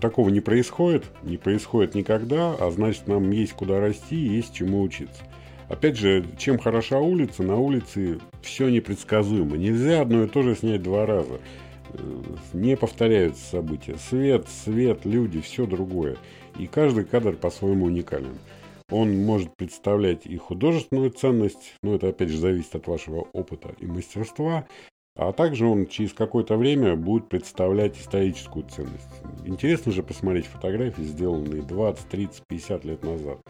Такого 0.00 0.28
не 0.28 0.40
происходит, 0.40 1.04
не 1.22 1.36
происходит 1.36 1.94
никогда, 1.94 2.54
а 2.58 2.70
значит 2.70 3.06
нам 3.06 3.30
есть 3.30 3.52
куда 3.52 3.80
расти 3.80 4.16
есть 4.16 4.54
чему 4.54 4.82
учиться. 4.82 5.22
Опять 5.68 5.98
же, 5.98 6.24
чем 6.38 6.58
хороша 6.58 6.98
улица, 6.98 7.42
на 7.42 7.56
улице 7.56 8.20
все 8.42 8.68
непредсказуемо. 8.70 9.56
Нельзя 9.56 10.00
одно 10.00 10.24
и 10.24 10.28
то 10.28 10.42
же 10.42 10.54
снять 10.54 10.82
два 10.82 11.04
раза. 11.04 11.40
Э, 11.92 12.22
не 12.54 12.76
повторяются 12.76 13.44
события. 13.44 13.96
Свет, 13.98 14.46
свет, 14.48 15.04
люди, 15.04 15.40
все 15.40 15.66
другое. 15.66 16.16
И 16.58 16.66
каждый 16.66 17.04
кадр 17.04 17.36
по-своему 17.36 17.86
уникален. 17.86 18.38
Он 18.90 19.22
может 19.24 19.54
представлять 19.56 20.24
и 20.24 20.38
художественную 20.38 21.10
ценность, 21.10 21.74
но 21.82 21.94
это 21.94 22.08
опять 22.08 22.30
же 22.30 22.38
зависит 22.38 22.74
от 22.74 22.86
вашего 22.86 23.26
опыта 23.34 23.74
и 23.78 23.86
мастерства, 23.86 24.66
а 25.18 25.32
также 25.32 25.66
он 25.66 25.86
через 25.86 26.12
какое-то 26.12 26.56
время 26.56 26.94
будет 26.94 27.28
представлять 27.28 27.98
историческую 27.98 28.64
ценность. 28.68 29.20
Интересно 29.44 29.90
же 29.90 30.04
посмотреть 30.04 30.46
фотографии, 30.46 31.02
сделанные 31.02 31.62
20, 31.62 32.08
30, 32.08 32.42
50 32.46 32.84
лет 32.84 33.02
назад. 33.02 33.40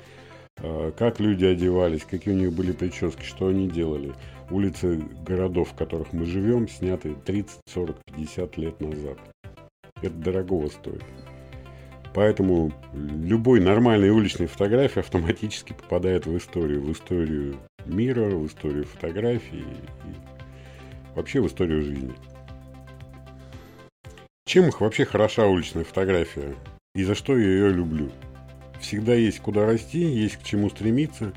А, 0.61 0.91
как 0.93 1.21
люди 1.21 1.45
одевались, 1.45 2.05
какие 2.05 2.33
у 2.33 2.39
них 2.39 2.55
были 2.55 2.73
прически, 2.73 3.23
что 3.23 3.49
они 3.49 3.69
делали. 3.69 4.15
Улицы 4.51 5.05
городов, 5.27 5.73
в 5.73 5.75
которых 5.75 6.15
мы 6.15 6.25
живем, 6.25 6.69
сняты 6.69 7.15
30, 7.27 7.61
40, 7.67 7.97
50 8.17 8.57
лет 8.57 8.81
назад. 8.81 9.19
Это 10.01 10.15
дорогого 10.15 10.69
стоит. 10.69 11.05
Поэтому 12.15 12.73
любой 12.95 13.61
нормальной 13.61 14.09
уличной 14.09 14.47
фотографии 14.47 15.01
автоматически 15.01 15.75
попадает 15.75 16.25
в 16.25 16.35
историю. 16.35 16.81
В 16.81 16.93
историю 16.93 17.57
мира, 17.85 18.25
в 18.31 18.47
историю 18.47 18.87
фотографии 18.87 19.67
и 20.07 20.28
вообще 21.19 21.41
в 21.41 21.47
историю 21.47 21.83
жизни. 21.83 22.15
Чем 24.47 24.69
их 24.69 24.81
вообще 24.81 25.05
хороша 25.05 25.47
уличная 25.47 25.85
фотография? 25.85 26.55
И 26.95 27.05
за 27.05 27.15
что 27.15 27.37
я 27.37 27.47
ее 27.47 27.71
люблю? 27.71 28.11
Всегда 28.81 29.15
есть 29.15 29.41
куда 29.41 29.67
расти, 29.67 30.01
есть 30.01 30.37
к 30.37 30.43
чему 30.43 30.71
стремиться. 30.71 31.35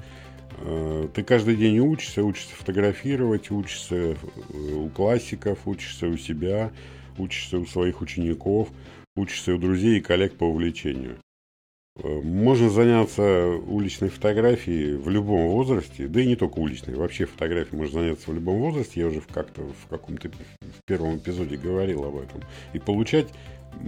Э, 0.59 1.07
ты 1.13 1.23
каждый 1.23 1.57
день 1.57 1.79
учишься, 1.79 2.23
учишься 2.23 2.55
фотографировать, 2.55 3.51
учишься 3.51 3.95
э, 3.95 4.15
у 4.53 4.89
классиков, 4.89 5.59
учишься 5.65 6.07
у 6.07 6.15
себя, 6.15 6.71
учишься 7.17 7.57
у 7.57 7.65
своих 7.65 8.00
учеников– 8.01 8.69
учишься 9.15 9.53
у 9.53 9.57
друзей 9.57 9.97
и 9.97 10.01
коллег 10.01 10.38
по 10.38 10.45
увлечению. 10.45 11.17
Э, 11.98 12.21
можно 12.21 12.69
заняться 12.69 13.48
уличной 13.67 14.10
фотографией 14.10 14.95
в 14.95 15.10
любом 15.10 15.50
возрасте, 15.50 16.07
да 16.07 16.21
и 16.21 16.27
не 16.27 16.36
только 16.36 16.60
уличной, 16.60 16.95
вообще 16.95 17.25
фотографией 17.25 17.77
можно 17.77 18.01
заняться 18.01 18.31
в 18.31 18.33
любом 18.33 18.60
возрасте, 18.60 19.01
я 19.01 19.07
уже 19.07 19.21
как-то 19.21 19.63
в 19.63 19.88
каком-то 19.89 20.29
в 20.29 20.86
первом 20.86 21.17
эпизоде 21.17 21.57
говорил 21.57 22.05
об 22.05 22.17
этом, 22.17 22.41
и 22.74 22.79
получать 22.79 23.27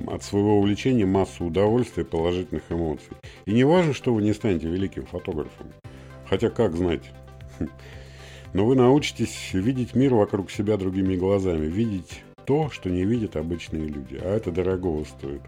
от 0.08 0.24
своего 0.24 0.60
увлечения 0.60 1.06
массу 1.06 1.46
удовольствия, 1.46 2.04
положительных 2.04 2.64
эмоций. 2.70 3.16
И 3.46 3.54
не 3.54 3.64
важно, 3.64 3.94
что 3.94 4.14
вы 4.14 4.22
не 4.22 4.34
станете 4.34 4.68
великим 4.68 5.06
фотографом, 5.06 5.68
хотя 6.28 6.50
как 6.50 6.76
знать, 6.76 7.10
но 8.54 8.66
вы 8.66 8.76
научитесь 8.76 9.54
видеть 9.54 9.96
мир 9.96 10.14
вокруг 10.14 10.52
себя 10.52 10.76
другими 10.76 11.16
глазами, 11.16 11.68
видеть 11.68 12.24
то, 12.46 12.70
что 12.70 12.90
не 12.90 13.06
видят 13.06 13.38
обычные 13.38 13.88
люди, 13.88 14.20
а 14.22 14.36
это 14.36 14.52
дорогого 14.52 15.06
стоит. 15.06 15.42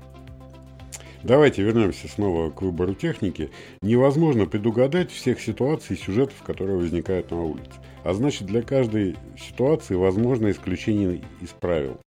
Давайте 1.25 1.63
вернемся 1.63 2.07
снова 2.07 2.51
к 2.51 2.61
выбору 2.61 2.93
техники. 2.93 3.49
Невозможно 3.81 4.45
предугадать 4.45 5.09
всех 5.09 5.41
ситуаций 5.41 5.95
и 5.95 5.99
сюжетов, 5.99 6.43
которые 6.43 6.77
возникают 6.77 7.31
на 7.31 7.41
улице. 7.41 7.71
А 8.03 8.13
значит, 8.13 8.45
для 8.45 8.61
каждой 8.61 9.15
ситуации 9.35 9.95
возможно 9.95 10.51
исключение 10.51 11.23
из 11.41 11.49
правил. 11.49 11.99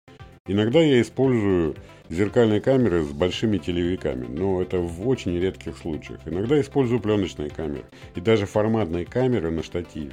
Иногда 0.45 0.81
я 0.81 1.01
использую 1.01 1.73
зеркальные 2.09 2.61
камеры 2.61 3.01
с 3.01 3.07
большими 3.07 3.57
телевиками, 3.57 4.27
но 4.27 4.61
это 4.61 4.77
в 4.77 5.09
очень 5.09 5.35
редких 5.39 5.79
случаях. 5.79 6.19
Иногда 6.27 6.61
использую 6.61 6.99
пленочные 6.99 7.49
камеры 7.49 7.85
и 8.13 8.21
даже 8.21 8.45
форматные 8.45 9.05
камеры 9.05 9.49
на 9.49 9.63
штативе 9.63 10.11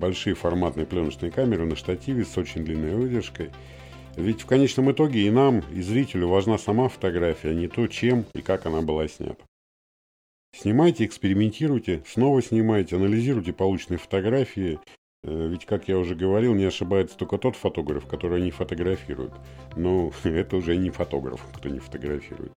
большие 0.00 0.34
форматные 0.34 0.86
пленочные 0.86 1.30
камеры 1.30 1.66
на 1.66 1.76
штативе 1.76 2.24
с 2.24 2.36
очень 2.38 2.64
длинной 2.64 2.94
выдержкой. 2.94 3.50
Ведь 4.16 4.42
в 4.42 4.46
конечном 4.46 4.90
итоге 4.92 5.26
и 5.26 5.30
нам, 5.30 5.60
и 5.72 5.80
зрителю 5.82 6.28
важна 6.28 6.58
сама 6.58 6.88
фотография, 6.88 7.50
а 7.50 7.54
не 7.54 7.68
то, 7.68 7.86
чем 7.86 8.24
и 8.34 8.42
как 8.42 8.66
она 8.66 8.82
была 8.82 9.06
снята. 9.08 9.44
Снимайте, 10.52 11.04
экспериментируйте, 11.04 12.02
снова 12.06 12.42
снимайте, 12.42 12.96
анализируйте 12.96 13.52
полученные 13.52 13.98
фотографии. 13.98 14.80
Э, 15.22 15.48
ведь, 15.48 15.64
как 15.64 15.88
я 15.88 15.96
уже 15.96 16.14
говорил, 16.14 16.54
не 16.54 16.64
ошибается 16.64 17.16
только 17.16 17.38
тот 17.38 17.54
фотограф, 17.56 18.06
который 18.06 18.42
не 18.42 18.50
фотографирует. 18.50 19.32
Но 19.76 20.12
это 20.24 20.56
уже 20.56 20.76
не 20.76 20.90
фотограф, 20.90 21.46
кто 21.54 21.68
не 21.68 21.78
фотографирует. 21.78 22.52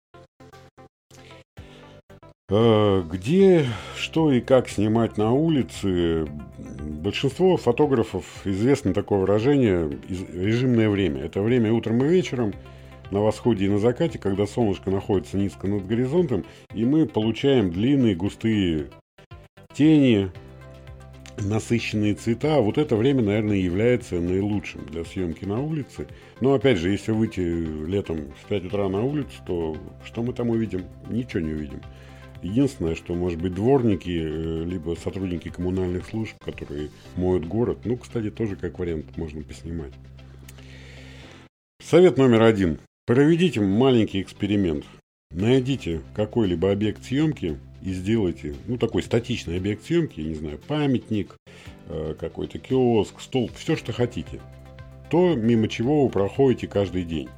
А, 2.55 3.03
где, 3.03 3.67
что 3.97 4.31
и 4.31 4.41
как 4.41 4.69
снимать 4.69 5.17
на 5.17 5.33
улице? 5.33 6.27
Большинство 6.59 7.57
фотографов 7.57 8.25
известно 8.45 8.93
такое 8.93 9.21
выражение 9.21 9.91
«режимное 10.09 10.91
время». 10.91 11.23
Это 11.25 11.41
время 11.41 11.73
утром 11.73 12.05
и 12.05 12.09
вечером– 12.09 12.53
на 13.13 13.21
восходе 13.21 13.67
и 13.67 13.69
на 13.69 13.79
закате, 13.79 14.19
когда 14.19 14.47
солнышко 14.47 14.91
находится 14.91 15.37
низко 15.37 15.69
над 15.69 15.87
горизонтом, 15.87 16.45
и 16.75 16.85
мы 16.85 17.07
получаем 17.07 17.71
длинные 17.71 18.15
густые 18.17 18.87
тени, 19.75 20.31
насыщенные 21.39 22.15
цвета. 22.15 22.61
Вот 22.61 22.79
это 22.79 22.97
время, 22.97 23.23
наверное, 23.23 23.57
является 23.57 24.19
наилучшим 24.19 24.87
для 24.87 25.05
съемки 25.05 25.45
на 25.45 25.61
улице. 25.61 26.09
Но, 26.41 26.55
опять 26.55 26.79
же, 26.79 26.91
если 26.91 27.13
выйти 27.13 27.41
летом 27.41 28.33
в 28.43 28.49
5 28.49 28.67
утра 28.67 28.89
на 28.89 29.03
улицу, 29.03 29.31
то 29.47 29.77
что 30.05 30.23
мы 30.23 30.33
там 30.33 30.51
увидим? 30.51 30.87
Ничего 31.11 31.41
не 31.41 31.53
увидим. 31.53 31.83
Единственное, 32.43 32.97
что, 32.97 33.15
может 33.15 33.41
быть, 33.41 33.55
дворники, 33.55 34.11
э, 34.11 34.65
либо 34.65 34.97
сотрудники 34.97 35.49
коммунальных 35.49 36.07
служб, 36.07 36.35
которые 36.45 36.91
моют 37.17 37.47
город, 37.47 37.79
ну, 37.85 37.97
кстати, 37.97 38.31
тоже 38.31 38.57
как 38.57 38.79
вариант 38.81 39.17
можно 39.17 39.43
поснимать. 39.43 39.93
Совет 41.81 42.19
номер 42.19 42.43
один. 42.43 42.79
Проведите 43.07 43.61
маленький 43.61 44.21
эксперимент. 44.21 44.85
Найдите 45.31 46.01
какой-либо 46.15 46.73
объект 46.73 47.05
съемки 47.05 47.59
и 47.83 47.93
сделайте, 47.93 48.55
ну, 48.67 48.77
такой 48.77 49.03
статичный 49.03 49.57
объект 49.57 49.85
съемки, 49.85 50.21
я 50.21 50.29
не 50.29 50.35
знаю, 50.35 50.59
памятник, 50.67 51.37
э, 51.89 52.15
какой-то 52.19 52.59
киоск, 52.59 53.21
столб, 53.21 53.53
все, 53.55 53.77
что 53.77 53.93
хотите. 53.93 54.41
То, 55.11 55.35
мимо 55.37 55.69
чего 55.69 56.05
вы 56.05 56.11
проходите 56.11 56.67
каждый 56.67 57.05
день. 57.05 57.29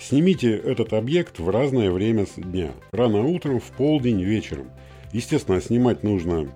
Снимите 0.00 0.56
этот 0.56 0.92
объект 0.94 1.38
в 1.38 1.48
разное 1.50 1.90
время 1.90 2.26
дня. 2.36 2.72
Рано 2.90 3.22
утром, 3.22 3.60
в 3.60 3.70
полдень, 3.76 4.22
вечером. 4.22 4.70
Естественно, 5.12 5.60
снимать 5.60 6.02
нужно, 6.02 6.48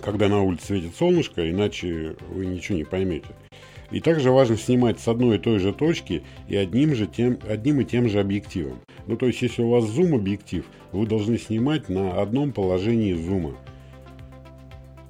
когда 0.00 0.28
на 0.28 0.42
улице 0.42 0.66
светит 0.66 0.94
солнышко, 0.94 1.50
иначе 1.50 2.16
вы 2.30 2.46
ничего 2.46 2.78
не 2.78 2.84
поймете. 2.84 3.28
И 3.90 4.00
также 4.00 4.30
важно 4.30 4.56
снимать 4.56 4.98
с 5.00 5.08
одной 5.08 5.36
и 5.36 5.40
той 5.40 5.58
же 5.58 5.72
точки 5.72 6.22
и 6.48 6.56
одним, 6.56 6.94
же 6.94 7.06
тем, 7.06 7.38
одним 7.46 7.80
и 7.80 7.84
тем 7.84 8.08
же 8.08 8.20
объективом. 8.20 8.80
Ну, 9.06 9.16
то 9.16 9.26
есть, 9.26 9.42
если 9.42 9.62
у 9.62 9.70
вас 9.70 9.84
зум-объектив, 9.84 10.64
вы 10.92 11.06
должны 11.06 11.38
снимать 11.38 11.88
на 11.88 12.22
одном 12.22 12.52
положении 12.52 13.12
зума. 13.12 13.56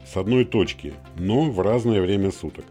С 0.04 0.16
одной 0.16 0.44
точки, 0.44 0.94
но 1.16 1.50
в 1.50 1.60
разное 1.60 2.00
время 2.00 2.32
суток. 2.32 2.64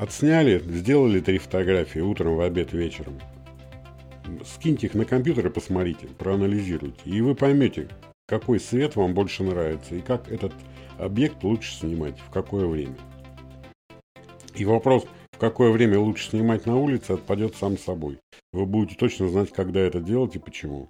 Отсняли, 0.00 0.60
сделали 0.60 1.20
три 1.20 1.36
фотографии 1.36 1.98
утром, 1.98 2.36
в 2.36 2.40
обед, 2.40 2.72
вечером. 2.72 3.20
Скиньте 4.46 4.86
их 4.86 4.94
на 4.94 5.04
компьютер 5.04 5.48
и 5.48 5.50
посмотрите, 5.50 6.06
проанализируйте. 6.06 7.02
И 7.04 7.20
вы 7.20 7.34
поймете, 7.34 7.90
какой 8.26 8.60
свет 8.60 8.96
вам 8.96 9.12
больше 9.12 9.42
нравится 9.42 9.94
и 9.94 10.00
как 10.00 10.32
этот 10.32 10.54
объект 10.98 11.44
лучше 11.44 11.74
снимать, 11.74 12.18
в 12.18 12.30
какое 12.30 12.66
время. 12.66 12.96
И 14.54 14.64
вопрос, 14.64 15.04
в 15.32 15.36
какое 15.36 15.70
время 15.70 15.98
лучше 15.98 16.30
снимать 16.30 16.64
на 16.64 16.78
улице, 16.78 17.10
отпадет 17.10 17.54
сам 17.56 17.76
собой. 17.76 18.20
Вы 18.54 18.64
будете 18.64 18.96
точно 18.96 19.28
знать, 19.28 19.52
когда 19.52 19.80
это 19.80 20.00
делать 20.00 20.34
и 20.34 20.38
почему. 20.38 20.88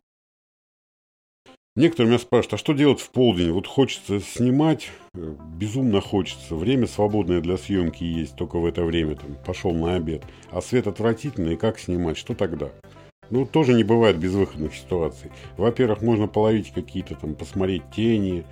Некоторые 1.80 2.10
меня 2.10 2.18
спрашивают, 2.18 2.52
а 2.52 2.58
что 2.58 2.74
делать 2.74 3.00
в 3.00 3.08
полдень? 3.08 3.52
Вот 3.52 3.66
хочется 3.66 4.20
снимать, 4.20 4.90
э, 5.14 5.34
безумно 5.56 6.02
хочется. 6.02 6.54
Время 6.54 6.86
свободное 6.86 7.40
для 7.40 7.56
съемки 7.56 8.04
есть, 8.04 8.36
только 8.36 8.58
в 8.58 8.66
это 8.66 8.84
время 8.84 9.14
там 9.14 9.34
пошел 9.46 9.72
на 9.72 9.94
обед. 9.94 10.22
А 10.50 10.60
свет 10.60 10.86
отвратительный, 10.86 11.56
как 11.56 11.78
снимать? 11.78 12.18
Что 12.18 12.34
тогда? 12.34 12.68
Ну, 13.30 13.46
тоже 13.46 13.72
не 13.72 13.82
бывает 13.82 14.18
безвыходных 14.18 14.74
ситуаций. 14.74 15.30
Во-первых, 15.56 16.02
можно 16.02 16.26
половить 16.26 16.70
какие-то 16.70 17.14
там, 17.14 17.34
посмотреть 17.34 17.84
тени, 17.96 18.44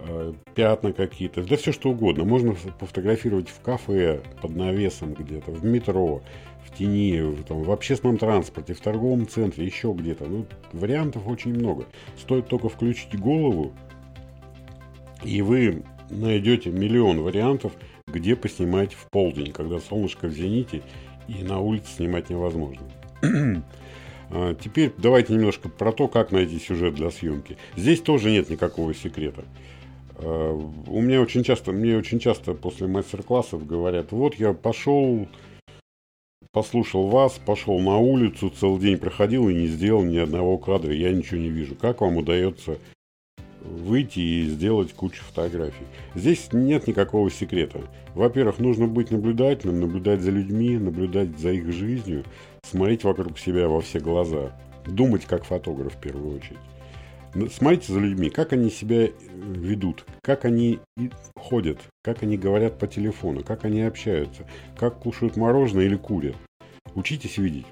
Э, 0.00 0.32
пятна 0.54 0.92
какие-то, 0.92 1.42
да 1.42 1.56
все 1.56 1.72
что 1.72 1.90
угодно. 1.90 2.24
Можно 2.24 2.54
пофотографировать 2.78 3.48
в 3.48 3.60
кафе, 3.60 4.20
под 4.40 4.54
навесом 4.54 5.14
где-то, 5.14 5.50
в 5.50 5.64
метро, 5.64 6.22
в 6.68 6.76
тени, 6.76 7.20
в, 7.20 7.44
там, 7.44 7.62
в 7.62 7.70
общественном 7.70 8.18
транспорте, 8.18 8.74
в 8.74 8.80
торговом 8.80 9.26
центре, 9.26 9.64
еще 9.64 9.92
где-то. 9.92 10.26
Ну, 10.26 10.46
вариантов 10.72 11.26
очень 11.26 11.54
много. 11.54 11.86
Стоит 12.18 12.48
только 12.48 12.68
включить 12.68 13.18
голову, 13.18 13.72
и 15.24 15.42
вы 15.42 15.82
найдете 16.10 16.70
миллион 16.70 17.22
вариантов, 17.22 17.72
где 18.06 18.36
поснимать 18.36 18.94
в 18.94 19.08
полдень, 19.10 19.52
когда 19.52 19.78
солнышко 19.78 20.28
в 20.28 20.32
зените 20.32 20.82
и 21.28 21.42
на 21.42 21.60
улице 21.60 21.88
снимать 21.96 22.30
невозможно. 22.30 22.82
А, 24.30 24.54
теперь 24.54 24.92
давайте 24.98 25.32
немножко 25.32 25.70
про 25.70 25.90
то, 25.90 26.06
как 26.06 26.32
найти 26.32 26.58
сюжет 26.58 26.94
для 26.94 27.10
съемки. 27.10 27.56
Здесь 27.76 28.02
тоже 28.02 28.30
нет 28.30 28.50
никакого 28.50 28.92
секрета. 28.92 29.44
Э, 30.18 30.60
у 30.86 31.00
меня 31.00 31.22
очень 31.22 31.42
часто, 31.44 31.72
мне 31.72 31.96
очень 31.96 32.18
часто 32.18 32.52
после 32.52 32.88
мастер-классов 32.88 33.66
говорят, 33.66 34.12
вот 34.12 34.34
я 34.34 34.52
пошел, 34.52 35.26
послушал 36.52 37.08
вас, 37.08 37.40
пошел 37.44 37.78
на 37.78 37.98
улицу, 37.98 38.50
целый 38.50 38.80
день 38.80 38.98
проходил 38.98 39.48
и 39.48 39.54
не 39.54 39.66
сделал 39.66 40.02
ни 40.02 40.18
одного 40.18 40.58
кадра, 40.58 40.94
я 40.94 41.12
ничего 41.12 41.40
не 41.40 41.48
вижу. 41.48 41.74
Как 41.74 42.00
вам 42.00 42.16
удается 42.16 42.78
выйти 43.60 44.20
и 44.20 44.46
сделать 44.46 44.92
кучу 44.92 45.22
фотографий? 45.22 45.86
Здесь 46.14 46.48
нет 46.52 46.86
никакого 46.86 47.30
секрета. 47.30 47.80
Во-первых, 48.14 48.58
нужно 48.58 48.86
быть 48.86 49.10
наблюдательным, 49.10 49.80
наблюдать 49.80 50.20
за 50.22 50.30
людьми, 50.30 50.78
наблюдать 50.78 51.38
за 51.38 51.52
их 51.52 51.72
жизнью, 51.72 52.24
смотреть 52.62 53.04
вокруг 53.04 53.38
себя 53.38 53.68
во 53.68 53.80
все 53.80 54.00
глаза, 54.00 54.52
думать 54.86 55.26
как 55.26 55.44
фотограф 55.44 55.94
в 55.94 56.00
первую 56.00 56.36
очередь. 56.36 56.58
Ну, 57.34 57.48
смотрите 57.48 57.92
за 57.92 58.00
людьми, 58.00 58.30
как 58.30 58.52
они 58.52 58.70
себя 58.70 59.08
ведут, 59.36 60.06
как 60.22 60.44
они 60.44 60.80
ходят, 61.36 61.78
как 62.02 62.22
они 62.22 62.38
говорят 62.38 62.78
по 62.78 62.86
телефону, 62.86 63.44
как 63.44 63.64
они 63.64 63.82
общаются, 63.82 64.46
как 64.76 64.98
кушают 64.98 65.36
мороженое 65.36 65.84
или 65.84 65.96
курят. 65.96 66.36
Учитесь 66.94 67.38
видеть. 67.38 67.66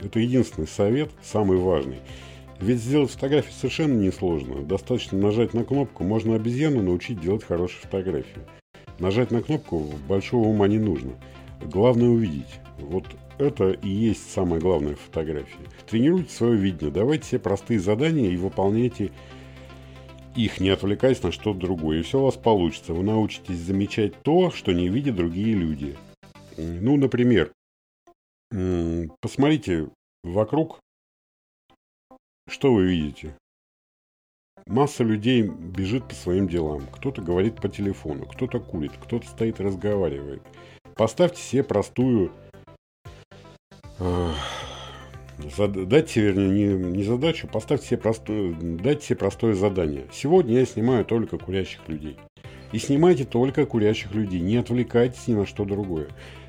Это 0.00 0.18
единственный 0.18 0.66
совет, 0.66 1.10
самый 1.22 1.58
важный. 1.58 1.98
Ведь 2.60 2.80
сделать 2.80 3.10
фотографию 3.10 3.52
совершенно 3.52 3.98
несложно. 4.00 4.62
Достаточно 4.62 5.18
нажать 5.18 5.54
на 5.54 5.64
кнопку, 5.64 6.04
можно 6.04 6.34
обезьяну 6.34 6.82
научить 6.82 7.20
делать 7.20 7.44
хорошие 7.44 7.80
фотографии. 7.82 8.42
Нажать 8.98 9.30
на 9.30 9.42
кнопку 9.42 9.90
большого 10.08 10.48
ума 10.48 10.68
не 10.68 10.78
нужно. 10.78 11.12
Главное 11.62 12.08
увидеть. 12.08 12.60
Вот 12.78 13.06
это 13.38 13.70
и 13.70 13.88
есть 13.88 14.30
самое 14.30 14.60
главное 14.60 14.94
в 14.94 15.00
фотографии. 15.00 15.66
Тренируйте 15.86 16.32
свое 16.32 16.56
видение, 16.56 16.90
давайте 16.90 17.28
себе 17.28 17.40
простые 17.40 17.80
задания 17.80 18.30
и 18.30 18.36
выполняйте 18.36 19.12
их, 20.36 20.60
не 20.60 20.70
отвлекаясь 20.70 21.22
на 21.22 21.32
что-то 21.32 21.60
другое. 21.60 22.00
И 22.00 22.02
все 22.02 22.20
у 22.20 22.24
вас 22.24 22.36
получится. 22.36 22.92
Вы 22.92 23.04
научитесь 23.04 23.58
замечать 23.58 24.20
то, 24.22 24.50
что 24.50 24.72
не 24.72 24.88
видят 24.88 25.16
другие 25.16 25.54
люди. 25.54 25.96
Ну, 26.56 26.96
например, 26.96 27.52
посмотрите 29.20 29.88
вокруг, 30.22 30.80
что 32.48 32.72
вы 32.72 32.86
видите. 32.86 33.36
Масса 34.66 35.04
людей 35.04 35.42
бежит 35.42 36.08
по 36.08 36.14
своим 36.14 36.48
делам. 36.48 36.86
Кто-то 36.92 37.20
говорит 37.20 37.60
по 37.60 37.68
телефону, 37.68 38.26
кто-то 38.26 38.60
курит, 38.60 38.92
кто-то 39.02 39.28
стоит 39.28 39.60
разговаривает. 39.60 40.42
Поставьте 40.96 41.42
себе 41.42 41.64
простую 41.64 42.32
Дайте, 45.58 46.20
вернее, 46.20 46.76
не, 46.76 46.96
не 46.98 47.04
задачу, 47.04 47.48
поставьте 47.48 47.88
себе 47.88 47.98
простое, 47.98 48.54
дайте 48.54 49.06
себе 49.06 49.16
простое 49.16 49.54
задание. 49.54 50.04
Сегодня 50.12 50.58
я 50.58 50.66
снимаю 50.66 51.04
только 51.04 51.38
курящих 51.38 51.80
людей. 51.88 52.16
И 52.72 52.78
снимайте 52.78 53.24
только 53.24 53.66
курящих 53.66 54.14
людей, 54.14 54.40
не 54.40 54.56
отвлекайтесь 54.56 55.26
ни 55.26 55.34
на 55.34 55.46
что 55.46 55.64
другое. 55.64 56.08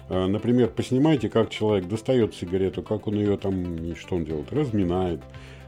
А, 0.09 0.27
например, 0.27 0.69
поснимайте, 0.69 1.29
как 1.29 1.49
человек 1.49 1.87
достает 1.87 2.35
сигарету, 2.35 2.83
как 2.83 3.07
он 3.07 3.15
ее 3.15 3.37
там, 3.37 3.95
что 3.95 4.15
он 4.15 4.25
делает, 4.25 4.51
разминает, 4.51 5.21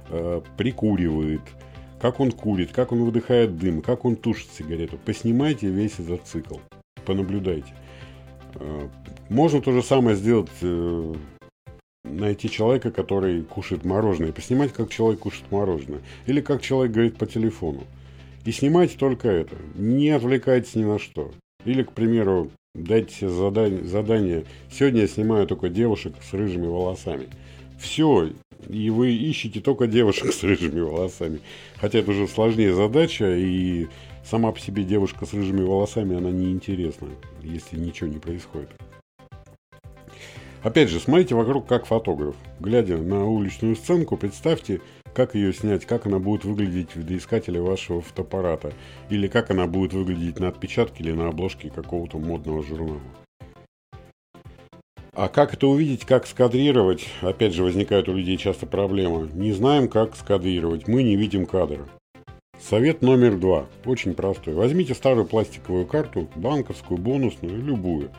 а, 0.09 0.43
прикуривает, 0.57 1.41
как 1.99 2.19
он 2.19 2.31
курит, 2.31 2.71
как 2.71 2.91
он 2.91 3.03
выдыхает 3.03 3.57
дым, 3.57 3.81
как 3.81 4.05
он 4.05 4.15
тушит 4.15 4.49
сигарету. 4.51 4.97
Поснимайте 5.03 5.67
весь 5.67 5.99
этот 5.99 6.23
цикл, 6.23 6.57
понаблюдайте. 7.05 7.73
Можно 9.29 9.61
то 9.61 9.71
же 9.71 9.83
самое 9.83 10.15
сделать 10.15 10.49
э, 10.61 11.13
найти 12.09 12.49
человека, 12.49 12.91
который 12.91 13.43
кушает 13.43 13.85
мороженое, 13.85 14.31
поснимать, 14.31 14.73
как 14.73 14.89
человек 14.89 15.21
кушает 15.21 15.51
мороженое. 15.51 16.01
Или 16.25 16.41
как 16.41 16.61
человек 16.61 16.93
говорит 16.93 17.17
по 17.17 17.25
телефону. 17.25 17.83
И 18.45 18.51
снимайте 18.51 18.97
только 18.97 19.29
это. 19.29 19.55
Не 19.75 20.09
отвлекайтесь 20.09 20.75
ни 20.75 20.83
на 20.83 20.99
что. 20.99 21.31
Или, 21.65 21.83
к 21.83 21.91
примеру, 21.91 22.51
Дайте 22.77 23.11
себе 23.11 23.29
задание, 23.31 23.83
задание. 23.85 24.45
Сегодня 24.71 25.01
я 25.01 25.07
снимаю 25.07 25.47
только 25.47 25.67
девушек 25.67 26.13
с 26.21 26.31
рыжими 26.33 26.67
волосами. 26.67 27.27
Все, 27.79 28.29
и 28.69 28.89
вы 28.91 29.13
ищете 29.13 29.61
только 29.61 29.87
девушек 29.87 30.31
с 30.31 30.43
рыжими 30.43 30.81
волосами. 30.81 31.39
Хотя 31.77 31.99
это 31.99 32.11
уже 32.11 32.27
сложнее 32.27 32.75
задача, 32.75 33.35
и 33.35 33.87
сама 34.23 34.51
по 34.51 34.59
себе 34.59 34.83
девушка 34.83 35.25
с 35.25 35.33
рыжими 35.33 35.63
волосами, 35.63 36.17
она 36.17 36.29
неинтересна, 36.29 37.07
если 37.41 37.79
ничего 37.79 38.07
не 38.09 38.19
происходит. 38.19 38.69
Опять 40.63 40.89
же, 40.89 40.99
смотрите 40.99 41.35
вокруг 41.35 41.67
как 41.67 41.85
фотограф. 41.85 42.35
Глядя 42.59 42.97
на 42.97 43.25
уличную 43.25 43.75
сценку, 43.75 44.17
представьте, 44.17 44.81
как 45.13 45.35
ее 45.35 45.53
снять, 45.53 45.85
как 45.85 46.05
она 46.05 46.19
будет 46.19 46.45
выглядеть 46.45 46.91
в 46.91 46.97
видоискателе 46.97 47.61
вашего 47.61 48.01
фотоаппарата, 48.01 48.73
или 49.09 49.27
как 49.27 49.51
она 49.51 49.67
будет 49.67 49.93
выглядеть 49.93 50.39
на 50.39 50.49
отпечатке 50.49 51.03
или 51.03 51.11
на 51.11 51.29
обложке 51.29 51.69
какого-то 51.69 52.17
модного 52.19 52.63
журнала. 52.63 53.01
А 55.13 55.29
как 55.29 55.55
это 55.55 55.67
увидеть, 55.67 56.05
как 56.05 56.27
скадрировать? 56.27 57.07
Опять 57.21 57.55
же, 57.55 57.63
возникает 57.63 58.07
у 58.07 58.13
людей 58.13 58.37
часто 58.37 58.67
проблема. 58.67 59.27
Не 59.33 59.51
знаем, 59.51 59.87
как 59.87 60.15
скадрировать, 60.15 60.87
мы 60.87 61.01
не 61.01 61.15
видим 61.15 61.47
кадра. 61.47 61.87
Совет 62.59 63.01
номер 63.01 63.37
два. 63.37 63.65
Очень 63.85 64.13
простой. 64.13 64.53
Возьмите 64.53 64.93
старую 64.93 65.25
пластиковую 65.25 65.87
карту, 65.87 66.27
банковскую, 66.35 66.99
бонусную, 66.99 67.59
любую. 67.59 68.11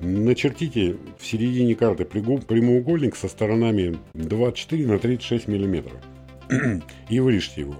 Начертите 0.00 0.96
в 1.18 1.26
середине 1.26 1.74
карты 1.74 2.06
прямоугольник 2.06 3.16
со 3.16 3.28
сторонами 3.28 3.98
24 4.14 4.86
на 4.86 4.98
36 4.98 5.46
миллиметров 5.46 6.00
и 7.10 7.20
вырежьте 7.20 7.60
его. 7.60 7.76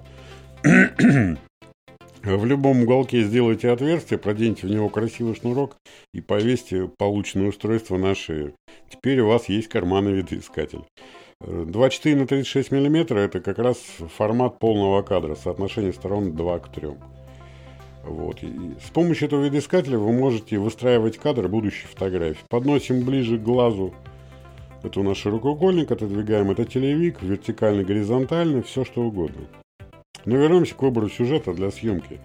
В 2.22 2.44
любом 2.44 2.82
уголке 2.82 3.22
сделайте 3.22 3.70
отверстие, 3.70 4.18
проденьте 4.18 4.66
в 4.66 4.70
него 4.70 4.90
красивый 4.90 5.34
шнурок 5.34 5.78
и 6.12 6.20
повесьте 6.20 6.90
полученное 6.98 7.48
устройство 7.48 7.96
на 7.96 8.14
шею. 8.14 8.52
Теперь 8.90 9.20
у 9.20 9.28
вас 9.28 9.48
есть 9.48 9.68
карманный 9.68 10.12
видоискатель. 10.12 10.84
24 11.40 12.16
на 12.16 12.26
36 12.26 12.70
мм 12.70 13.16
это 13.16 13.40
как 13.40 13.58
раз 13.58 13.78
формат 14.18 14.58
полного 14.58 15.00
кадра, 15.00 15.34
соотношение 15.34 15.94
сторон 15.94 16.36
2 16.36 16.58
к 16.58 16.70
3. 16.70 16.88
Вот. 18.04 18.42
И 18.42 18.74
с 18.84 18.90
помощью 18.90 19.28
этого 19.28 19.44
видоискателя 19.44 19.98
вы 19.98 20.12
можете 20.12 20.58
выстраивать 20.58 21.18
кадр 21.18 21.48
будущей 21.48 21.86
фотографии. 21.86 22.44
Подносим 22.48 23.04
ближе 23.04 23.38
к 23.38 23.42
глазу. 23.42 23.94
Это 24.82 25.00
у 25.00 25.02
нас 25.02 25.18
широкоугольник, 25.18 25.90
отодвигаем 25.90 26.50
это 26.50 26.64
телевик, 26.64 27.22
вертикально, 27.22 27.84
горизонтально, 27.84 28.62
все 28.62 28.84
что 28.84 29.02
угодно. 29.02 29.42
Но 30.24 30.36
вернемся 30.36 30.74
к 30.74 30.82
выбору 30.82 31.10
сюжета 31.10 31.52
для 31.52 31.70
съемки 31.70 32.18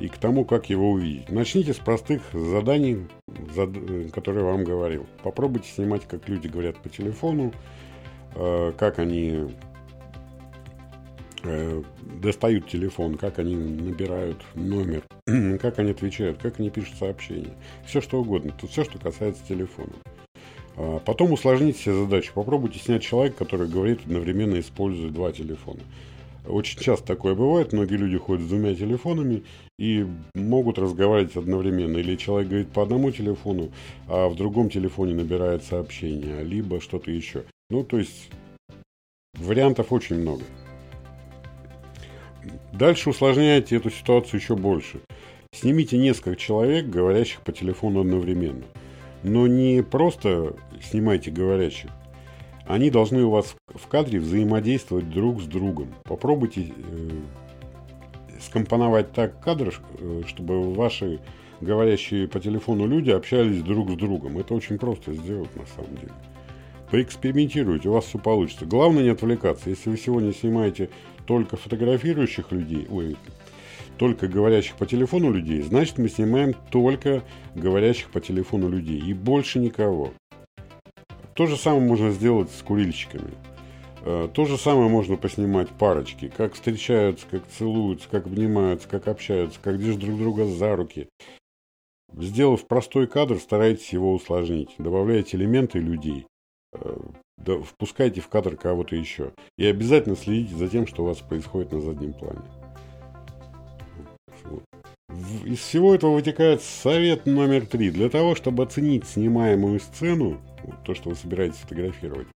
и 0.00 0.08
к 0.08 0.16
тому, 0.16 0.44
как 0.44 0.70
его 0.70 0.90
увидеть. 0.90 1.30
Начните 1.30 1.72
с 1.72 1.78
простых 1.78 2.22
заданий, 2.32 3.06
которые 4.12 4.44
я 4.44 4.50
вам 4.50 4.64
говорил. 4.64 5.06
Попробуйте 5.22 5.68
снимать, 5.68 6.06
как 6.08 6.28
люди 6.28 6.48
говорят 6.48 6.78
по 6.78 6.88
телефону, 6.88 7.52
э, 8.34 8.72
как 8.76 8.98
они 8.98 9.50
э, 11.42 11.82
достают 12.20 12.68
телефон, 12.68 13.16
как 13.16 13.38
они 13.38 13.54
набирают 13.54 14.38
номер, 14.54 15.02
как 15.60 15.78
они 15.78 15.90
отвечают, 15.90 16.38
как 16.38 16.60
они 16.60 16.70
пишут 16.70 16.96
сообщения. 16.98 17.54
Все 17.86 18.00
что 18.00 18.20
угодно. 18.20 18.52
Тут 18.60 18.70
все, 18.70 18.84
что 18.84 18.98
касается 18.98 19.42
телефона. 19.46 19.92
А 20.76 20.98
потом 21.00 21.32
усложните 21.32 21.78
себе 21.78 21.94
задачу. 21.94 22.32
Попробуйте 22.34 22.78
снять 22.78 23.02
человека, 23.02 23.44
который 23.44 23.68
говорит 23.68 24.00
одновременно 24.04 24.58
используя 24.60 25.10
два 25.10 25.32
телефона. 25.32 25.80
Очень 26.46 26.80
часто 26.80 27.06
такое 27.06 27.34
бывает. 27.34 27.72
Многие 27.72 27.96
люди 27.96 28.16
ходят 28.16 28.46
с 28.46 28.48
двумя 28.48 28.74
телефонами 28.74 29.44
и 29.78 30.06
могут 30.34 30.78
разговаривать 30.78 31.36
одновременно. 31.36 31.98
Или 31.98 32.16
человек 32.16 32.48
говорит 32.48 32.72
по 32.72 32.82
одному 32.82 33.10
телефону, 33.10 33.70
а 34.08 34.28
в 34.28 34.36
другом 34.36 34.70
телефоне 34.70 35.14
набирает 35.14 35.64
сообщение, 35.64 36.42
либо 36.42 36.80
что-то 36.80 37.10
еще. 37.10 37.44
Ну, 37.68 37.84
то 37.84 37.98
есть 37.98 38.30
вариантов 39.34 39.92
очень 39.92 40.16
много. 40.16 40.42
Дальше 42.72 43.10
усложняйте 43.10 43.76
эту 43.76 43.90
ситуацию 43.90 44.40
еще 44.40 44.56
больше. 44.56 45.00
Снимите 45.52 45.98
несколько 45.98 46.36
человек, 46.36 46.86
говорящих 46.86 47.40
по 47.40 47.52
телефону 47.52 48.00
одновременно. 48.00 48.64
Но 49.22 49.46
не 49.46 49.82
просто 49.82 50.54
снимайте 50.80 51.30
говорящих, 51.30 51.90
они 52.66 52.90
должны 52.90 53.24
у 53.24 53.30
вас 53.30 53.56
в 53.66 53.86
кадре 53.88 54.20
взаимодействовать 54.20 55.10
друг 55.10 55.42
с 55.42 55.44
другом. 55.44 55.92
Попробуйте 56.04 56.72
э, 56.76 57.10
скомпоновать 58.40 59.12
так 59.12 59.40
кадр, 59.40 59.74
э, 59.98 60.22
чтобы 60.26 60.72
ваши 60.72 61.20
говорящие 61.60 62.28
по 62.28 62.40
телефону 62.40 62.86
люди 62.86 63.10
общались 63.10 63.62
друг 63.62 63.90
с 63.90 63.94
другом. 63.94 64.38
Это 64.38 64.54
очень 64.54 64.78
просто 64.78 65.12
сделать 65.12 65.54
на 65.56 65.66
самом 65.66 65.96
деле. 65.96 66.12
Поэкспериментируйте, 66.90 67.88
у 67.88 67.92
вас 67.92 68.06
все 68.06 68.18
получится. 68.18 68.66
Главное 68.66 69.04
не 69.04 69.10
отвлекаться. 69.10 69.70
Если 69.70 69.90
вы 69.90 69.96
сегодня 69.96 70.32
снимаете 70.32 70.90
только 71.24 71.56
фотографирующих 71.56 72.50
людей, 72.50 72.86
ой, 72.90 73.16
только 73.96 74.26
говорящих 74.26 74.76
по 74.76 74.86
телефону 74.86 75.30
людей, 75.30 75.62
значит 75.62 75.98
мы 75.98 76.08
снимаем 76.08 76.54
только 76.70 77.22
говорящих 77.54 78.10
по 78.10 78.20
телефону 78.20 78.68
людей 78.68 78.98
и 78.98 79.14
больше 79.14 79.60
никого. 79.60 80.12
То 81.34 81.46
же 81.46 81.56
самое 81.56 81.86
можно 81.86 82.10
сделать 82.10 82.50
с 82.50 82.62
курильщиками. 82.62 83.30
Э, 84.02 84.28
то 84.32 84.46
же 84.46 84.58
самое 84.58 84.88
можно 84.88 85.16
поснимать 85.16 85.68
парочки, 85.68 86.32
как 86.34 86.54
встречаются, 86.54 87.26
как 87.30 87.46
целуются, 87.46 88.08
как 88.08 88.26
обнимаются, 88.26 88.88
как 88.88 89.06
общаются, 89.06 89.60
как 89.62 89.78
держат 89.78 90.00
друг 90.00 90.18
друга 90.18 90.46
за 90.46 90.74
руки. 90.74 91.08
Сделав 92.16 92.66
простой 92.66 93.06
кадр, 93.06 93.38
старайтесь 93.38 93.92
его 93.92 94.12
усложнить. 94.12 94.70
Добавляйте 94.78 95.36
элементы 95.36 95.78
людей. 95.78 96.26
Э, 96.72 96.96
впускайте 97.64 98.20
в 98.20 98.28
кадр 98.28 98.56
кого-то 98.56 98.94
еще. 98.96 99.32
И 99.56 99.66
обязательно 99.66 100.16
следите 100.16 100.54
за 100.54 100.68
тем, 100.68 100.86
что 100.86 101.02
у 101.02 101.06
вас 101.06 101.18
происходит 101.18 101.72
на 101.72 101.80
заднем 101.80 102.12
плане. 102.12 102.42
Из 105.44 105.58
всего 105.58 105.94
этого 105.94 106.14
вытекает 106.14 106.62
совет 106.62 107.26
номер 107.26 107.66
три. 107.66 107.90
Для 107.90 108.08
того, 108.08 108.34
чтобы 108.34 108.62
оценить 108.62 109.06
снимаемую 109.06 109.80
сцену, 109.80 110.40
то, 110.84 110.94
что 110.94 111.10
вы 111.10 111.16
собираетесь 111.16 111.58
фотографировать, 111.58 112.28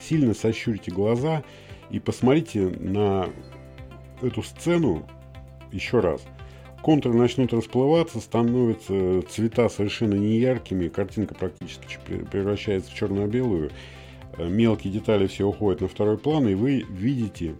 сильно 0.00 0.34
сощурите 0.34 0.90
глаза 0.90 1.42
и 1.90 1.98
посмотрите 1.98 2.68
на 2.68 3.30
эту 4.20 4.42
сцену 4.42 5.08
еще 5.72 6.00
раз. 6.00 6.22
Контуры 6.84 7.16
начнут 7.16 7.50
расплываться, 7.54 8.20
становятся 8.20 9.22
цвета 9.30 9.70
совершенно 9.70 10.16
неяркими, 10.16 10.88
картинка 10.88 11.34
практически 11.34 11.98
превращается 12.30 12.90
в 12.90 12.94
черно-белую, 12.94 13.70
э, 14.36 14.46
мелкие 14.46 14.92
детали 14.92 15.26
все 15.26 15.48
уходят 15.48 15.80
на 15.80 15.88
второй 15.88 16.18
план, 16.18 16.46
и 16.46 16.54
вы 16.54 16.84
видите, 16.90 17.54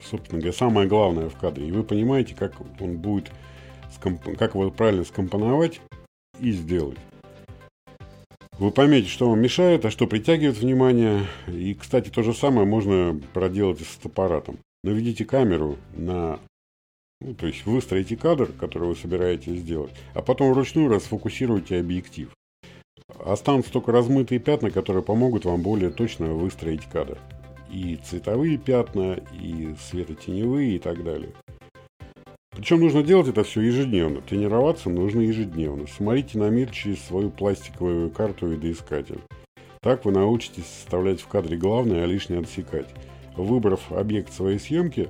собственно 0.00 0.38
говоря, 0.38 0.56
самое 0.56 0.86
главное 0.86 1.28
в 1.30 1.36
кадре, 1.36 1.66
и 1.66 1.72
вы 1.72 1.82
понимаете, 1.82 2.36
как 2.36 2.52
он 2.80 2.98
будет, 2.98 3.32
как 4.38 4.54
его 4.54 4.70
правильно 4.70 5.02
скомпоновать 5.02 5.80
и 6.38 6.52
сделать. 6.52 6.98
Вы 8.60 8.70
поймете, 8.70 9.08
что 9.08 9.30
вам 9.30 9.40
мешает, 9.40 9.84
а 9.84 9.90
что 9.90 10.06
притягивает 10.06 10.58
внимание. 10.58 11.26
И, 11.48 11.74
кстати, 11.74 12.08
то 12.08 12.22
же 12.22 12.34
самое 12.34 12.68
можно 12.68 13.20
проделать 13.32 13.80
и 13.80 13.84
с 13.84 13.98
аппаратом. 14.04 14.58
Наведите 14.84 15.24
камеру 15.24 15.76
на... 15.96 16.38
Ну, 17.20 17.34
то 17.34 17.46
есть 17.46 17.66
выстроите 17.66 18.16
кадр, 18.16 18.50
который 18.52 18.88
вы 18.88 18.96
собираетесь 18.96 19.60
сделать, 19.60 19.92
а 20.14 20.22
потом 20.22 20.52
вручную 20.52 20.88
расфокусируйте 20.88 21.80
объектив. 21.80 22.30
Останутся 23.24 23.72
только 23.72 23.90
размытые 23.90 24.38
пятна, 24.38 24.70
которые 24.70 25.02
помогут 25.02 25.44
вам 25.44 25.62
более 25.62 25.90
точно 25.90 26.26
выстроить 26.34 26.84
кадр. 26.84 27.18
И 27.72 27.96
цветовые 27.96 28.56
пятна, 28.56 29.18
и 29.32 29.74
светотеневые 29.90 30.76
и 30.76 30.78
так 30.78 31.02
далее. 31.02 31.32
Причем 32.50 32.80
нужно 32.80 33.02
делать 33.02 33.28
это 33.28 33.44
все 33.44 33.60
ежедневно. 33.60 34.20
Тренироваться 34.20 34.88
нужно 34.88 35.20
ежедневно. 35.20 35.86
Смотрите 35.86 36.38
на 36.38 36.48
мир 36.50 36.70
через 36.70 37.02
свою 37.04 37.30
пластиковую 37.30 38.10
карту 38.10 38.46
видоискатель. 38.46 39.20
Так 39.80 40.04
вы 40.04 40.12
научитесь 40.12 40.66
составлять 40.66 41.20
в 41.20 41.28
кадре 41.28 41.56
главное, 41.56 42.04
а 42.04 42.06
лишнее 42.06 42.40
отсекать. 42.40 42.88
Выбрав 43.36 43.92
объект 43.92 44.32
своей 44.32 44.58
съемки, 44.58 45.08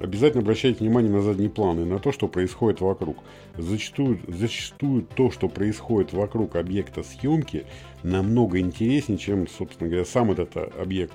обязательно 0.00 0.42
обращайте 0.42 0.80
внимание 0.80 1.12
на 1.12 1.22
задний 1.22 1.48
план 1.48 1.80
и 1.80 1.84
на 1.84 1.98
то, 1.98 2.10
что 2.10 2.26
происходит 2.26 2.80
вокруг. 2.80 3.18
Зачастую, 3.56 4.20
зачастую 4.26 5.02
то, 5.02 5.30
что 5.30 5.48
происходит 5.48 6.12
вокруг 6.12 6.56
объекта 6.56 7.02
съемки, 7.02 7.66
намного 8.02 8.58
интереснее, 8.58 9.18
чем, 9.18 9.46
собственно 9.46 9.88
говоря, 9.88 10.04
сам 10.04 10.32
этот 10.32 10.56
объект. 10.56 11.14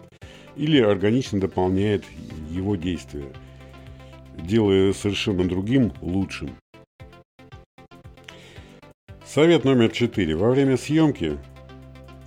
Или 0.56 0.80
органично 0.80 1.40
дополняет 1.40 2.04
его 2.50 2.76
действия 2.76 3.34
делая 4.38 4.94
совершенно 4.94 5.48
другим 5.48 5.94
лучшим. 6.02 6.52
Совет 9.26 9.66
номер 9.66 9.90
четыре. 9.90 10.36
Во 10.36 10.52
время 10.52 10.78
съемки 10.78 11.38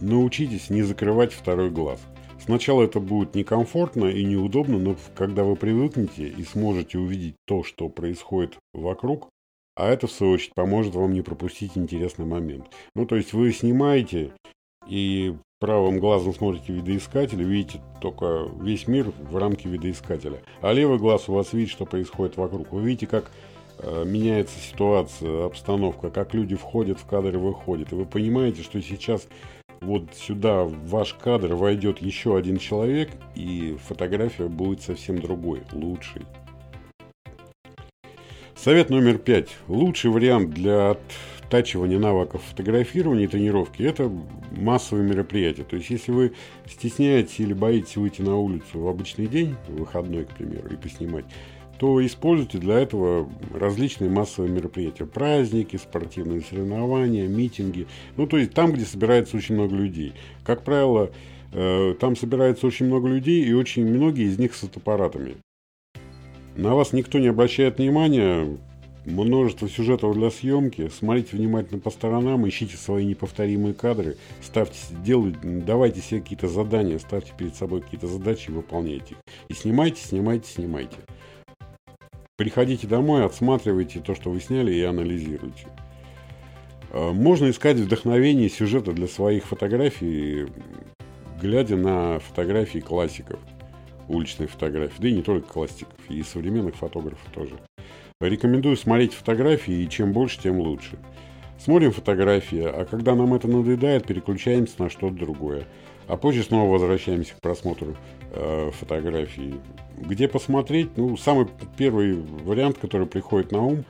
научитесь 0.01 0.71
не 0.71 0.83
закрывать 0.83 1.33
второй 1.33 1.71
глаз. 1.71 2.01
Сначала 2.49 2.85
это 2.85 2.99
будет 2.99 3.35
некомфортно 3.35 4.07
и 4.07 4.25
неудобно, 4.25 4.79
но 4.79 4.97
когда 5.15 5.45
вы 5.45 5.55
привыкнете 5.55 6.29
и 6.29 6.43
сможете 6.45 6.97
увидеть 6.99 7.35
то, 7.47 7.63
что 7.63 7.91
происходит 7.91 8.57
вокруг, 8.73 9.29
а 9.77 9.91
это, 9.91 10.07
в 10.07 10.13
свою 10.13 10.33
очередь, 10.33 10.55
поможет 10.55 10.95
вам 10.95 11.13
не 11.13 11.21
пропустить 11.21 11.73
интересный 11.77 12.25
момент. 12.25 12.65
Ну, 12.95 13.05
то 13.05 13.17
есть 13.17 13.35
вы 13.35 13.53
снимаете 13.53 14.33
и 14.89 15.37
правым 15.61 15.99
глазом 15.99 16.33
смотрите 16.33 16.73
видоискатель, 16.73 17.43
видите 17.43 17.83
только 18.01 18.49
весь 18.59 18.89
мир 18.89 19.13
в 19.31 19.37
рамке 19.37 19.69
видоискателя. 19.69 20.41
А 20.63 20.73
левый 20.73 20.97
глаз 20.97 21.29
у 21.29 21.35
вас 21.35 21.53
видит, 21.53 21.71
что 21.71 21.85
происходит 21.85 22.39
вокруг. 22.39 22.73
Вы 22.73 22.81
видите, 22.81 23.07
как 23.07 23.31
э, 23.81 24.05
меняется 24.07 24.59
ситуация, 24.59 25.45
обстановка, 25.45 26.09
как 26.09 26.33
люди 26.33 26.57
входят 26.57 26.99
в 26.99 27.05
кадр 27.05 27.35
и 27.35 27.39
выходят. 27.39 27.93
И 27.93 27.95
вы 27.95 28.07
понимаете, 28.07 28.63
что 28.63 28.81
сейчас 28.81 29.29
вот 29.81 30.15
сюда, 30.15 30.65
в 30.65 30.89
ваш 30.89 31.15
кадр, 31.15 31.55
войдет 31.55 32.01
еще 32.01 32.37
один 32.37 32.59
человек, 32.59 33.11
и 33.35 33.77
фотография 33.87 34.49
будет 34.49 34.83
совсем 34.83 35.19
другой, 35.19 35.63
лучшей. 35.73 36.23
Совет 38.57 38.91
номер 38.91 39.19
пять. 39.19 39.51
Лучший 39.69 40.11
вариант 40.11 40.51
для 40.51 40.97
оттачивания 41.49 41.99
навыков 41.99 42.43
фотографирования 42.51 43.25
и 43.25 43.29
тренировки– 43.29 43.83
это 43.85 44.11
массовые 44.51 45.09
мероприятия. 45.09 45.63
То 45.63 45.77
есть, 45.77 45.91
если 45.91 46.11
вы 46.11 46.33
стесняетесь 46.67 47.39
или 47.39 47.53
боитесь 47.53 47.97
выйти 47.97 48.21
на 48.21 48.37
улицу 48.37 48.81
в 48.81 48.89
обычный 48.89 49.29
день, 49.29 49.55
выходной, 49.69 50.25
к 50.25 50.31
примеру, 50.31 50.69
и 50.71 50.77
поснимать, 50.77 51.25
то 51.79 52.05
используйте 52.05 52.59
для 52.59 52.81
этого 52.81 53.29
различные 53.55 54.11
массовые 54.11 54.53
мероприятия. 54.53 55.07
Праздники, 55.07 55.77
спортивные 55.77 56.41
соревнования, 56.43 57.29
митинги. 57.29 57.87
Ну, 58.17 58.27
то 58.27 58.37
есть 58.37 58.53
там, 58.53 58.73
где 58.73 58.85
собирается 58.85 59.37
очень 59.37 59.55
много 59.55 59.77
людей. 59.77 60.13
Как 60.45 60.63
правило, 60.63 61.11
э, 61.53 61.95
там 62.01 62.17
собирается 62.17 62.67
очень 62.67 62.87
много 62.87 63.09
людей, 63.09 63.45
и 63.45 63.53
очень 63.53 63.87
многие 63.87 64.27
из 64.27 64.39
них 64.39 64.55
с 64.55 64.61
фотоаппаратами. 64.61 65.37
На 66.57 66.75
вас 66.75 66.93
никто 66.93 67.21
не 67.21 67.29
обращает 67.29 67.79
внимания, 67.79 68.59
множество 69.05 69.69
сюжетов 69.69 70.15
для 70.15 70.31
съемки. 70.31 70.89
Смотрите 70.89 71.37
внимательно 71.37 71.81
по 71.81 71.91
сторонам, 71.91 72.49
ищите 72.49 72.77
свои 72.77 73.05
неповторимые 73.05 73.75
кадры, 73.75 74.17
ставьте, 74.43 74.79
делайте, 75.05 75.39
давайте 75.43 76.01
себе 76.01 76.21
какие-то 76.21 76.49
задания, 76.49 76.99
ставьте 76.99 77.33
перед 77.37 77.55
собой 77.55 77.83
какие-то 77.83 78.09
задачи 78.09 78.51
и 78.51 78.53
выполняйте 78.53 79.15
их. 79.15 79.19
И 79.49 79.55
снимайте, 79.55 80.03
снимайте, 80.03 80.51
снимайте. 80.51 80.97
Приходите 82.39 82.87
домой, 82.87 83.25
отсматривайте 83.25 83.99
то, 83.99 84.15
что 84.15 84.31
вы 84.31 84.39
сняли, 84.41 84.73
и 84.73 84.81
анализируйте. 84.85 85.67
А, 86.93 87.13
можно 87.13 87.51
искать 87.51 87.79
вдохновение 87.79 88.49
сюжета 88.49 88.93
для 88.93 89.09
своих 89.09 89.45
фотографий, 89.45 90.47
глядя 91.43 91.75
на 91.75 92.21
фотографии 92.21 92.79
классиков, 92.79 93.41
уличной 94.07 94.47
фотографии, 94.47 95.03
да 95.03 95.09
и 95.09 95.15
не 95.15 95.23
только 95.23 95.53
классиков, 95.53 95.99
и 96.09 96.23
современных 96.23 96.77
фотографов 96.77 97.29
тоже. 97.35 97.57
Рекомендую 98.21 98.77
смотреть 98.77 99.15
фотографии, 99.15 99.75
и 99.75 99.89
чем 99.89 100.13
больше, 100.13 100.41
тем 100.41 100.61
лучше. 100.61 100.97
Смотрим 101.59 101.91
фотографии, 101.91 102.63
а 102.63 102.85
когда 102.85 103.17
нам 103.17 103.35
это 103.35 103.49
надоедает, 103.49 104.07
переключаемся 104.07 104.81
на 104.83 104.91
что-то 104.91 105.17
другое. 105.17 105.65
А 106.07 106.17
позже 106.17 106.45
снова 106.45 106.73
возвращаемся 106.73 107.35
к 107.35 107.41
просмотру 107.41 107.97
э, 108.31 108.71
фотографий. 108.73 109.55
Где 109.97 110.29
посмотреть? 110.29 110.97
Ну, 110.97 111.17
самый 111.17 111.49
первый 111.77 112.15
вариант, 112.15 112.79
который 112.79 113.07
приходит 113.09 113.51
на 113.51 113.61
ум, 113.61 113.85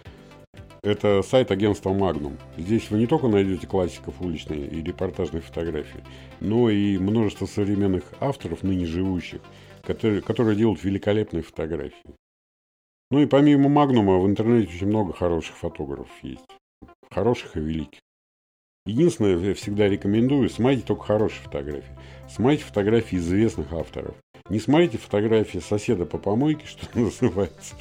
это 0.83 1.23
сайт 1.23 1.51
агентства 1.51 1.91
Magnum. 1.91 2.39
Здесь 2.57 2.91
вы 2.91 2.99
не 2.99 3.07
только 3.07 3.29
найдете 3.29 3.67
классиков 3.67 4.15
уличной 4.21 4.67
и 4.67 4.83
репортажной 4.83 5.43
фотографии, 5.43 6.03
но 6.41 6.71
и 6.71 6.97
множество 6.97 7.45
современных 7.47 8.05
авторов, 8.21 8.63
ныне 8.63 8.87
живущих, 8.87 9.43
которые, 9.83 10.23
которые 10.23 10.57
делают 10.57 10.83
великолепные 10.83 11.43
фотографии. 11.43 12.15
Ну 13.11 13.21
и 13.21 13.27
помимо 13.27 13.69
Магнума 13.69 14.19
в 14.19 14.27
интернете 14.27 14.73
очень 14.75 14.87
много 14.87 15.13
хороших 15.13 15.57
фотографов 15.57 16.11
есть. 16.23 16.58
Хороших 17.11 17.57
и 17.57 17.61
великих. 17.61 18.01
Единственное, 18.87 19.37
я 19.39 19.55
всегда 19.55 19.87
рекомендую, 19.89 20.49
смотрите 20.49 20.87
только 20.87 21.05
хорошие 21.05 21.43
фотографии. 21.43 21.95
Смотрите 22.29 22.65
фотографии 22.65 23.17
известных 23.17 23.73
авторов. 23.73 24.15
Не 24.49 24.61
смотрите 24.61 24.97
фотографии 24.97 25.59
соседа 25.59 26.07
по 26.07 26.17
помойке, 26.17 26.65
что 26.67 26.87
называется. 26.99 27.75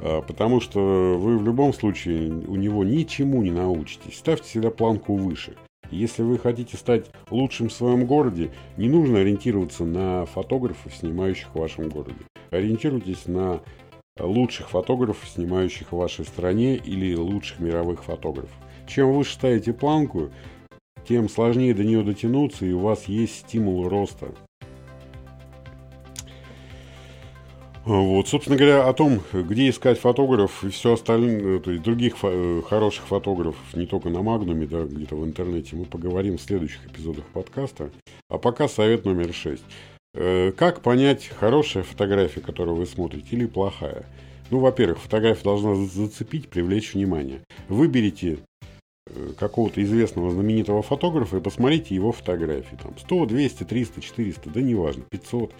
А, 0.00 0.22
потому 0.22 0.60
что 0.60 1.18
вы 1.18 1.38
в 1.38 1.44
любом 1.44 1.74
случае 1.74 2.30
у 2.30 2.56
него 2.56 2.84
ничему 2.84 3.42
не 3.42 3.50
научитесь. 3.50 4.16
Ставьте 4.16 4.44
всегда 4.44 4.70
планку 4.70 5.16
выше. 5.16 5.54
Если 5.90 6.22
вы 6.22 6.38
хотите 6.38 6.76
стать 6.76 7.10
лучшим 7.30 7.68
в 7.68 7.72
своем 7.72 8.04
городе, 8.04 8.50
не 8.76 8.88
нужно 8.88 9.20
ориентироваться 9.20 9.84
на 9.84 10.26
фотографов, 10.26 10.94
снимающих 10.94 11.48
в 11.54 11.58
вашем 11.58 11.88
городе. 11.88 12.18
Ориентируйтесь 12.50 13.26
на 13.26 13.60
лучших 14.18 14.70
фотографов, 14.70 15.28
снимающих 15.28 15.92
в 15.92 15.96
вашей 15.96 16.24
стране 16.24 16.76
или 16.76 17.14
лучших 17.14 17.60
мировых 17.60 18.04
фотографов. 18.04 18.54
Чем 18.86 19.12
выше 19.12 19.34
ставите 19.34 19.72
планку, 19.72 20.30
тем 21.06 21.28
сложнее 21.28 21.74
до 21.74 21.84
нее 21.84 22.02
дотянуться, 22.02 22.66
и 22.66 22.72
у 22.72 22.80
вас 22.80 23.04
есть 23.04 23.40
стимул 23.40 23.88
роста. 23.88 24.28
Вот, 27.84 28.28
собственно 28.28 28.58
говоря, 28.58 28.86
о 28.86 28.92
том, 28.92 29.22
где 29.32 29.70
искать 29.70 29.98
фотографов 29.98 30.62
и 30.62 30.68
все 30.68 30.92
остальное, 30.92 31.58
то 31.58 31.70
есть 31.70 31.82
других 31.82 32.22
фо- 32.22 32.60
хороших 32.60 33.06
фотографов, 33.06 33.62
не 33.72 33.86
только 33.86 34.10
на 34.10 34.20
Магнуме, 34.20 34.66
да, 34.66 34.84
где-то 34.84 35.16
в 35.16 35.24
интернете, 35.24 35.74
мы 35.74 35.86
поговорим 35.86 36.36
в 36.36 36.42
следующих 36.42 36.86
эпизодах 36.86 37.24
подкаста. 37.32 37.90
А 38.28 38.36
пока 38.36 38.68
совет 38.68 39.06
номер 39.06 39.32
шесть. 39.32 39.64
Э, 40.20 40.52
как 40.52 40.82
понять, 40.82 41.28
хорошая 41.28 41.84
фотография, 41.84 42.40
которую 42.40 42.76
вы 42.76 42.86
смотрите, 42.86 43.28
или 43.30 43.46
плохая? 43.46 44.04
Ну, 44.50 44.58
во-первых, 44.58 44.98
фотография 44.98 45.44
должна 45.44 45.74
зацепить, 45.74 46.48
привлечь 46.48 46.94
внимание. 46.94 47.40
Выберите 47.68 48.38
Э, 49.14 49.32
какого-то 49.38 49.82
известного 49.82 50.30
знаменитого 50.30 50.82
фотографа 50.82 51.38
и 51.38 51.40
посмотрите 51.40 51.94
его 51.94 52.12
фотографии. 52.12 52.76
Там 52.82 52.96
100, 52.98 53.26
200, 53.26 53.64
300, 53.64 54.00
400, 54.00 54.50
да 54.50 54.60
неважно, 54.60 55.04
500. 55.08 55.52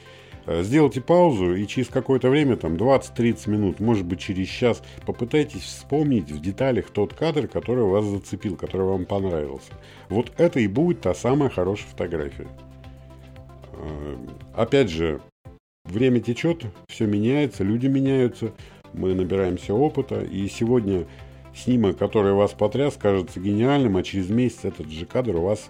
Э, 0.47 0.63
сделайте 0.63 1.01
паузу 1.01 1.55
и 1.55 1.67
через 1.67 1.89
какое-то 1.89 2.29
время, 2.29 2.57
там 2.57 2.75
20-30 2.75 3.49
минут, 3.49 3.81
может 3.81 4.05
быть 4.05 4.21
через 4.21 4.49
час, 4.49 4.83
попытайтесь 5.07 5.63
вспомнить 5.63 6.31
в 6.31 6.41
деталях 6.41 6.91
тот 6.91 7.15
кадр, 7.15 7.49
который 7.49 7.85
вас 7.85 8.05
зацепил, 8.05 8.57
который 8.57 8.87
вам 8.87 9.07
понравился. 9.07 9.73
Вот 10.09 10.33
это 10.37 10.61
и 10.61 10.67
будет 10.67 11.01
та 11.01 11.15
самая 11.15 11.49
хорошая 11.49 11.89
фотография. 11.89 12.47
Э, 13.79 14.17
опять 14.55 14.91
же, 14.91 15.21
время 15.85 16.21
течет, 16.21 16.65
все 16.89 17.07
меняется, 17.07 17.65
люди 17.65 17.87
меняются, 17.87 18.53
мы 18.93 19.15
набираемся 19.15 19.75
опыта, 19.75 20.21
и 20.21 20.49
сегодня 20.49 21.07
снимок, 21.55 21.97
который 21.97 22.33
вас 22.33 22.53
потряс, 22.53 22.97
кажется 22.97 23.41
гениальным, 23.41 23.97
а 23.97 24.03
через 24.03 24.29
месяц 24.29 24.65
этот 24.65 24.91
же 24.91 25.07
кадр 25.07 25.37
у 25.37 25.43
вас 25.43 25.69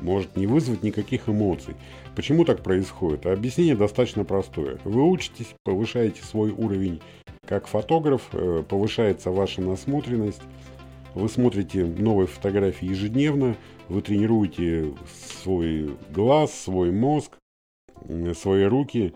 может 0.00 0.36
не 0.36 0.46
вызвать 0.46 0.82
никаких 0.82 1.28
эмоций. 1.28 1.74
Почему 2.16 2.44
так 2.44 2.62
происходит? 2.62 3.26
Объяснение 3.26 3.76
достаточно 3.76 4.24
простое. 4.24 4.78
Вы 4.84 5.02
учитесь, 5.02 5.54
повышаете 5.64 6.22
свой 6.22 6.50
уровень 6.50 7.00
как 7.46 7.66
фотограф, 7.66 8.22
э, 8.32 8.62
повышается 8.66 9.30
ваша 9.30 9.60
насмотренность, 9.60 10.40
вы 11.14 11.28
смотрите 11.28 11.84
новые 11.84 12.26
фотографии 12.26 12.86
ежедневно, 12.86 13.56
вы 13.88 14.02
тренируете 14.02 14.94
свой 15.42 15.96
глаз, 16.10 16.52
свой 16.52 16.90
мозг, 16.90 17.38
свои 18.34 18.64
руки. 18.64 19.14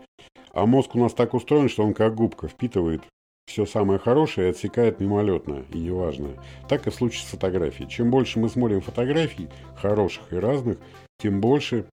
А 0.53 0.65
мозг 0.65 0.95
у 0.95 0.99
нас 0.99 1.13
так 1.13 1.33
устроен, 1.33 1.69
что 1.69 1.83
он 1.83 1.93
как 1.93 2.15
губка 2.15 2.47
впитывает 2.47 3.03
все 3.47 3.65
самое 3.65 3.99
хорошее 3.99 4.47
и 4.47 4.51
отсекает 4.51 4.99
мимолетное 4.99 5.65
и 5.73 5.79
неважное. 5.79 6.35
Так 6.67 6.85
и 6.87 6.91
в 6.91 6.95
случае 6.95 7.23
с 7.23 7.31
фотографией. 7.31 7.89
Чем 7.89 8.11
больше 8.11 8.39
мы 8.39 8.49
смотрим 8.49 8.81
фотографий, 8.81 9.49
хороших 9.75 10.31
и 10.31 10.37
разных, 10.37 10.77
тем 11.17 11.41
больше 11.41 11.85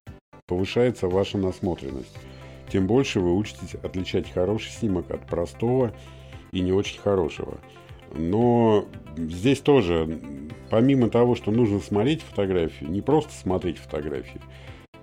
повышается 0.47 1.07
ваша 1.07 1.37
насмотренность. 1.37 2.15
Тем 2.71 2.85
больше 2.85 3.19
вы 3.19 3.35
учитесь 3.35 3.75
отличать 3.75 4.31
хороший 4.31 4.71
снимок 4.71 5.09
от 5.09 5.25
простого 5.25 5.93
и 6.51 6.59
не 6.59 6.71
очень 6.71 6.99
хорошего. 6.99 7.57
Но 8.13 8.85
здесь 9.17 9.59
тоже, 9.59 10.19
помимо 10.69 11.09
того, 11.09 11.35
что 11.35 11.51
нужно 11.51 11.79
смотреть 11.79 12.21
фотографии, 12.21 12.85
не 12.85 13.01
просто 13.01 13.33
смотреть 13.33 13.77
фотографии, 13.77 14.41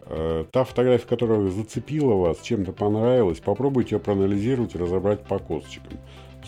э, 0.07 0.45
та 0.51 0.65
фотография, 0.65 1.07
которая 1.07 1.49
зацепила 1.49 2.15
вас, 2.15 2.41
чем-то 2.41 2.73
понравилась, 2.73 3.41
попробуйте 3.41 3.97
ее 3.97 4.01
проанализировать 4.01 4.75
и 4.75 4.79
разобрать 4.79 5.25
по 5.25 5.39
косточкам 5.39 5.99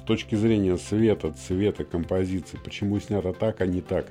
точки 0.07 0.37
зрения 0.37 0.79
света, 0.79 1.33
цвета, 1.33 1.85
композиции, 1.85 2.59
почему 2.63 2.99
снято 3.01 3.33
так, 3.33 3.61
а 3.61 3.67
не 3.67 3.83
так. 3.83 4.07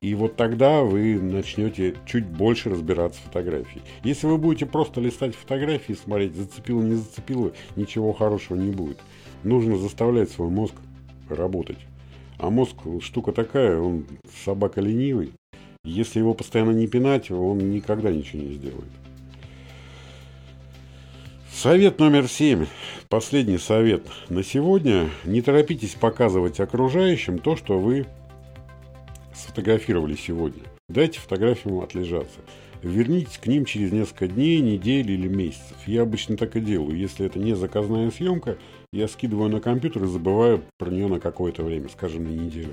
И 0.00 0.14
вот 0.14 0.36
тогда 0.36 0.82
вы 0.82 1.20
начнете 1.20 1.94
чуть 2.06 2.24
больше 2.24 2.70
разбираться 2.70 3.20
в 3.20 3.24
фотографии. 3.24 3.82
Если 4.04 4.26
вы 4.26 4.38
будете 4.38 4.64
просто 4.64 5.00
листать 5.00 5.34
фотографии, 5.34 5.92
смотреть, 5.92 6.34
зацепило, 6.34 6.82
не 6.82 6.94
зацепило, 6.94 7.52
ничего 7.76 8.12
хорошего 8.12 8.56
не 8.56 8.70
будет. 8.70 8.98
Нужно 9.42 9.76
заставлять 9.76 10.30
свой 10.30 10.48
мозг 10.48 10.74
работать. 11.34 11.78
А 12.38 12.50
мозг 12.50 12.76
штука 13.00 13.32
такая, 13.32 13.78
он 13.78 14.06
собака 14.44 14.80
ленивый. 14.80 15.32
Если 15.84 16.18
его 16.18 16.34
постоянно 16.34 16.70
не 16.70 16.86
пинать, 16.86 17.30
он 17.30 17.70
никогда 17.70 18.10
ничего 18.10 18.42
не 18.42 18.54
сделает. 18.54 18.90
Совет 21.52 21.98
номер 21.98 22.28
семь. 22.28 22.66
последний 23.08 23.58
совет 23.58 24.06
на 24.28 24.44
сегодня. 24.44 25.10
Не 25.24 25.42
торопитесь 25.42 25.94
показывать 25.94 26.60
окружающим 26.60 27.38
то, 27.38 27.56
что 27.56 27.80
вы 27.80 28.06
сфотографировали 29.34 30.14
сегодня. 30.14 30.62
Дайте 30.88 31.18
фотографиям 31.18 31.80
отлежаться. 31.80 32.38
Вернитесь 32.82 33.38
к 33.38 33.46
ним 33.48 33.64
через 33.64 33.90
несколько 33.90 34.28
дней, 34.28 34.60
недель 34.60 35.10
или 35.10 35.26
месяцев. 35.26 35.76
Я 35.86 36.02
обычно 36.02 36.36
так 36.36 36.54
и 36.54 36.60
делаю. 36.60 36.96
Если 36.96 37.26
это 37.26 37.40
не 37.40 37.54
заказная 37.54 38.10
съемка, 38.12 38.56
я 38.92 39.08
скидываю 39.08 39.50
на 39.50 39.60
компьютер 39.60 40.04
и 40.04 40.06
забываю 40.06 40.62
про 40.78 40.90
нее 40.90 41.08
на 41.08 41.20
какое-то 41.20 41.62
время, 41.62 41.88
скажем, 41.88 42.24
на 42.24 42.28
неделю. 42.28 42.72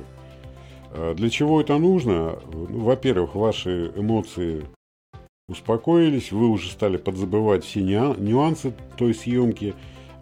А 0.91 1.13
для 1.13 1.29
чего 1.29 1.61
это 1.61 1.77
нужно? 1.77 2.39
Ну, 2.51 2.79
во-первых, 2.79 3.35
ваши 3.35 3.91
эмоции 3.95 4.65
успокоились, 5.47 6.31
вы 6.31 6.47
уже 6.47 6.69
стали 6.71 6.97
подзабывать 6.97 7.63
все 7.63 7.81
нюансы 7.81 8.73
той 8.97 9.13
съемки, 9.13 9.75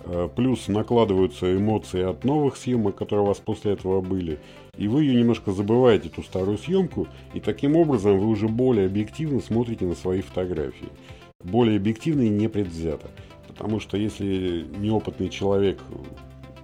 а, 0.06 0.28
плюс 0.28 0.68
накладываются 0.68 1.56
эмоции 1.56 2.02
от 2.02 2.24
новых 2.24 2.58
съемок, 2.58 2.96
которые 2.96 3.24
у 3.24 3.28
вас 3.28 3.40
после 3.40 3.74
этого 3.74 4.02
были– 4.02 4.40
и 4.78 4.88
вы 4.88 5.04
ее 5.04 5.16
немножко 5.16 5.52
забываете, 5.52 6.08
эту 6.08 6.24
старую 6.24 6.58
съемку, 6.58 7.08
и 7.34 7.40
таким 7.40 7.76
образом 7.76 8.18
вы 8.18 8.28
уже 8.28 8.48
более 8.48 8.88
объективно 8.88 9.40
смотрите 9.40 9.86
на 9.86 9.94
свои 9.94 10.22
фотографии. 10.22 10.90
Более 11.44 11.78
объективно 11.78 12.22
и 12.22 12.30
непредвзято. 12.30 13.08
Потому 13.54 13.80
что 13.80 13.98
если 13.98 14.66
неопытный 14.78 15.30
человек 15.30 15.80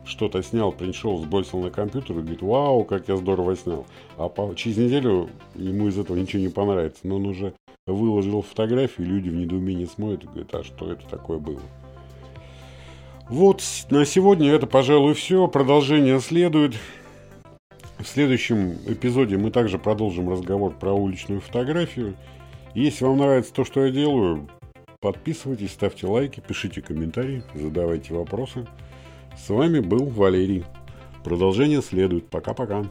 что-то 0.06 0.41
снял, 0.41 0.71
пришел, 0.71 1.21
сбросил 1.21 1.60
на 1.60 1.69
компьютер 1.69 2.17
и 2.17 2.21
говорит, 2.21 2.41
вау, 2.41 2.84
как 2.84 3.08
я 3.08 3.15
здорово 3.15 3.56
снял. 3.56 3.86
А 4.17 4.28
по, 4.28 4.54
через 4.56 4.78
неделю 4.78 5.30
ему 5.56 5.88
из 5.88 5.97
этого 5.97 6.17
ничего 6.17 6.41
не 6.41 6.49
понравится. 6.49 7.02
Но 7.04 7.17
он 7.17 7.28
уже 7.28 7.54
выложил 7.86 8.41
фотографию, 8.41 9.08
люди 9.08 9.30
в 9.30 9.36
недоумении 9.36 9.86
смотрят 9.86 10.23
и 10.23 10.28
говорят, 10.28 10.56
а 10.56 10.63
что 10.63 10.91
это 10.91 11.08
такое 11.08 11.38
было? 11.38 11.62
Вот 13.30 13.62
на 13.91 14.06
сегодня 14.06 14.49
это, 14.49 14.65
пожалуй, 14.65 15.13
все. 15.13 15.47
Продолжение 15.47 16.19
следует. 16.19 16.73
В 17.99 18.06
следующем 18.08 18.78
эпизоде 18.88 19.38
мы 19.38 19.52
также 19.52 19.78
продолжим 19.78 20.30
разговор 20.30 20.73
про 20.73 20.93
уличную 20.93 21.41
фотографию. 21.41 22.15
Если 22.73 23.04
вам 23.04 23.17
нравится 23.17 23.54
то, 23.54 23.65
что 23.65 23.86
я 23.86 23.91
делаю, 23.91 24.47
подписывайтесь, 25.01 25.71
ставьте 25.71 26.07
лайки, 26.07 26.41
пишите 26.45 26.81
комментарии, 26.81 27.43
задавайте 27.53 28.13
вопросы. 28.13 28.67
С 29.38 29.49
вами 29.49 29.79
был 29.79 30.05
Валерий. 30.05 30.65
Продолжение 31.23 31.81
следует. 31.81 32.27
Пока-пока. 32.27 32.85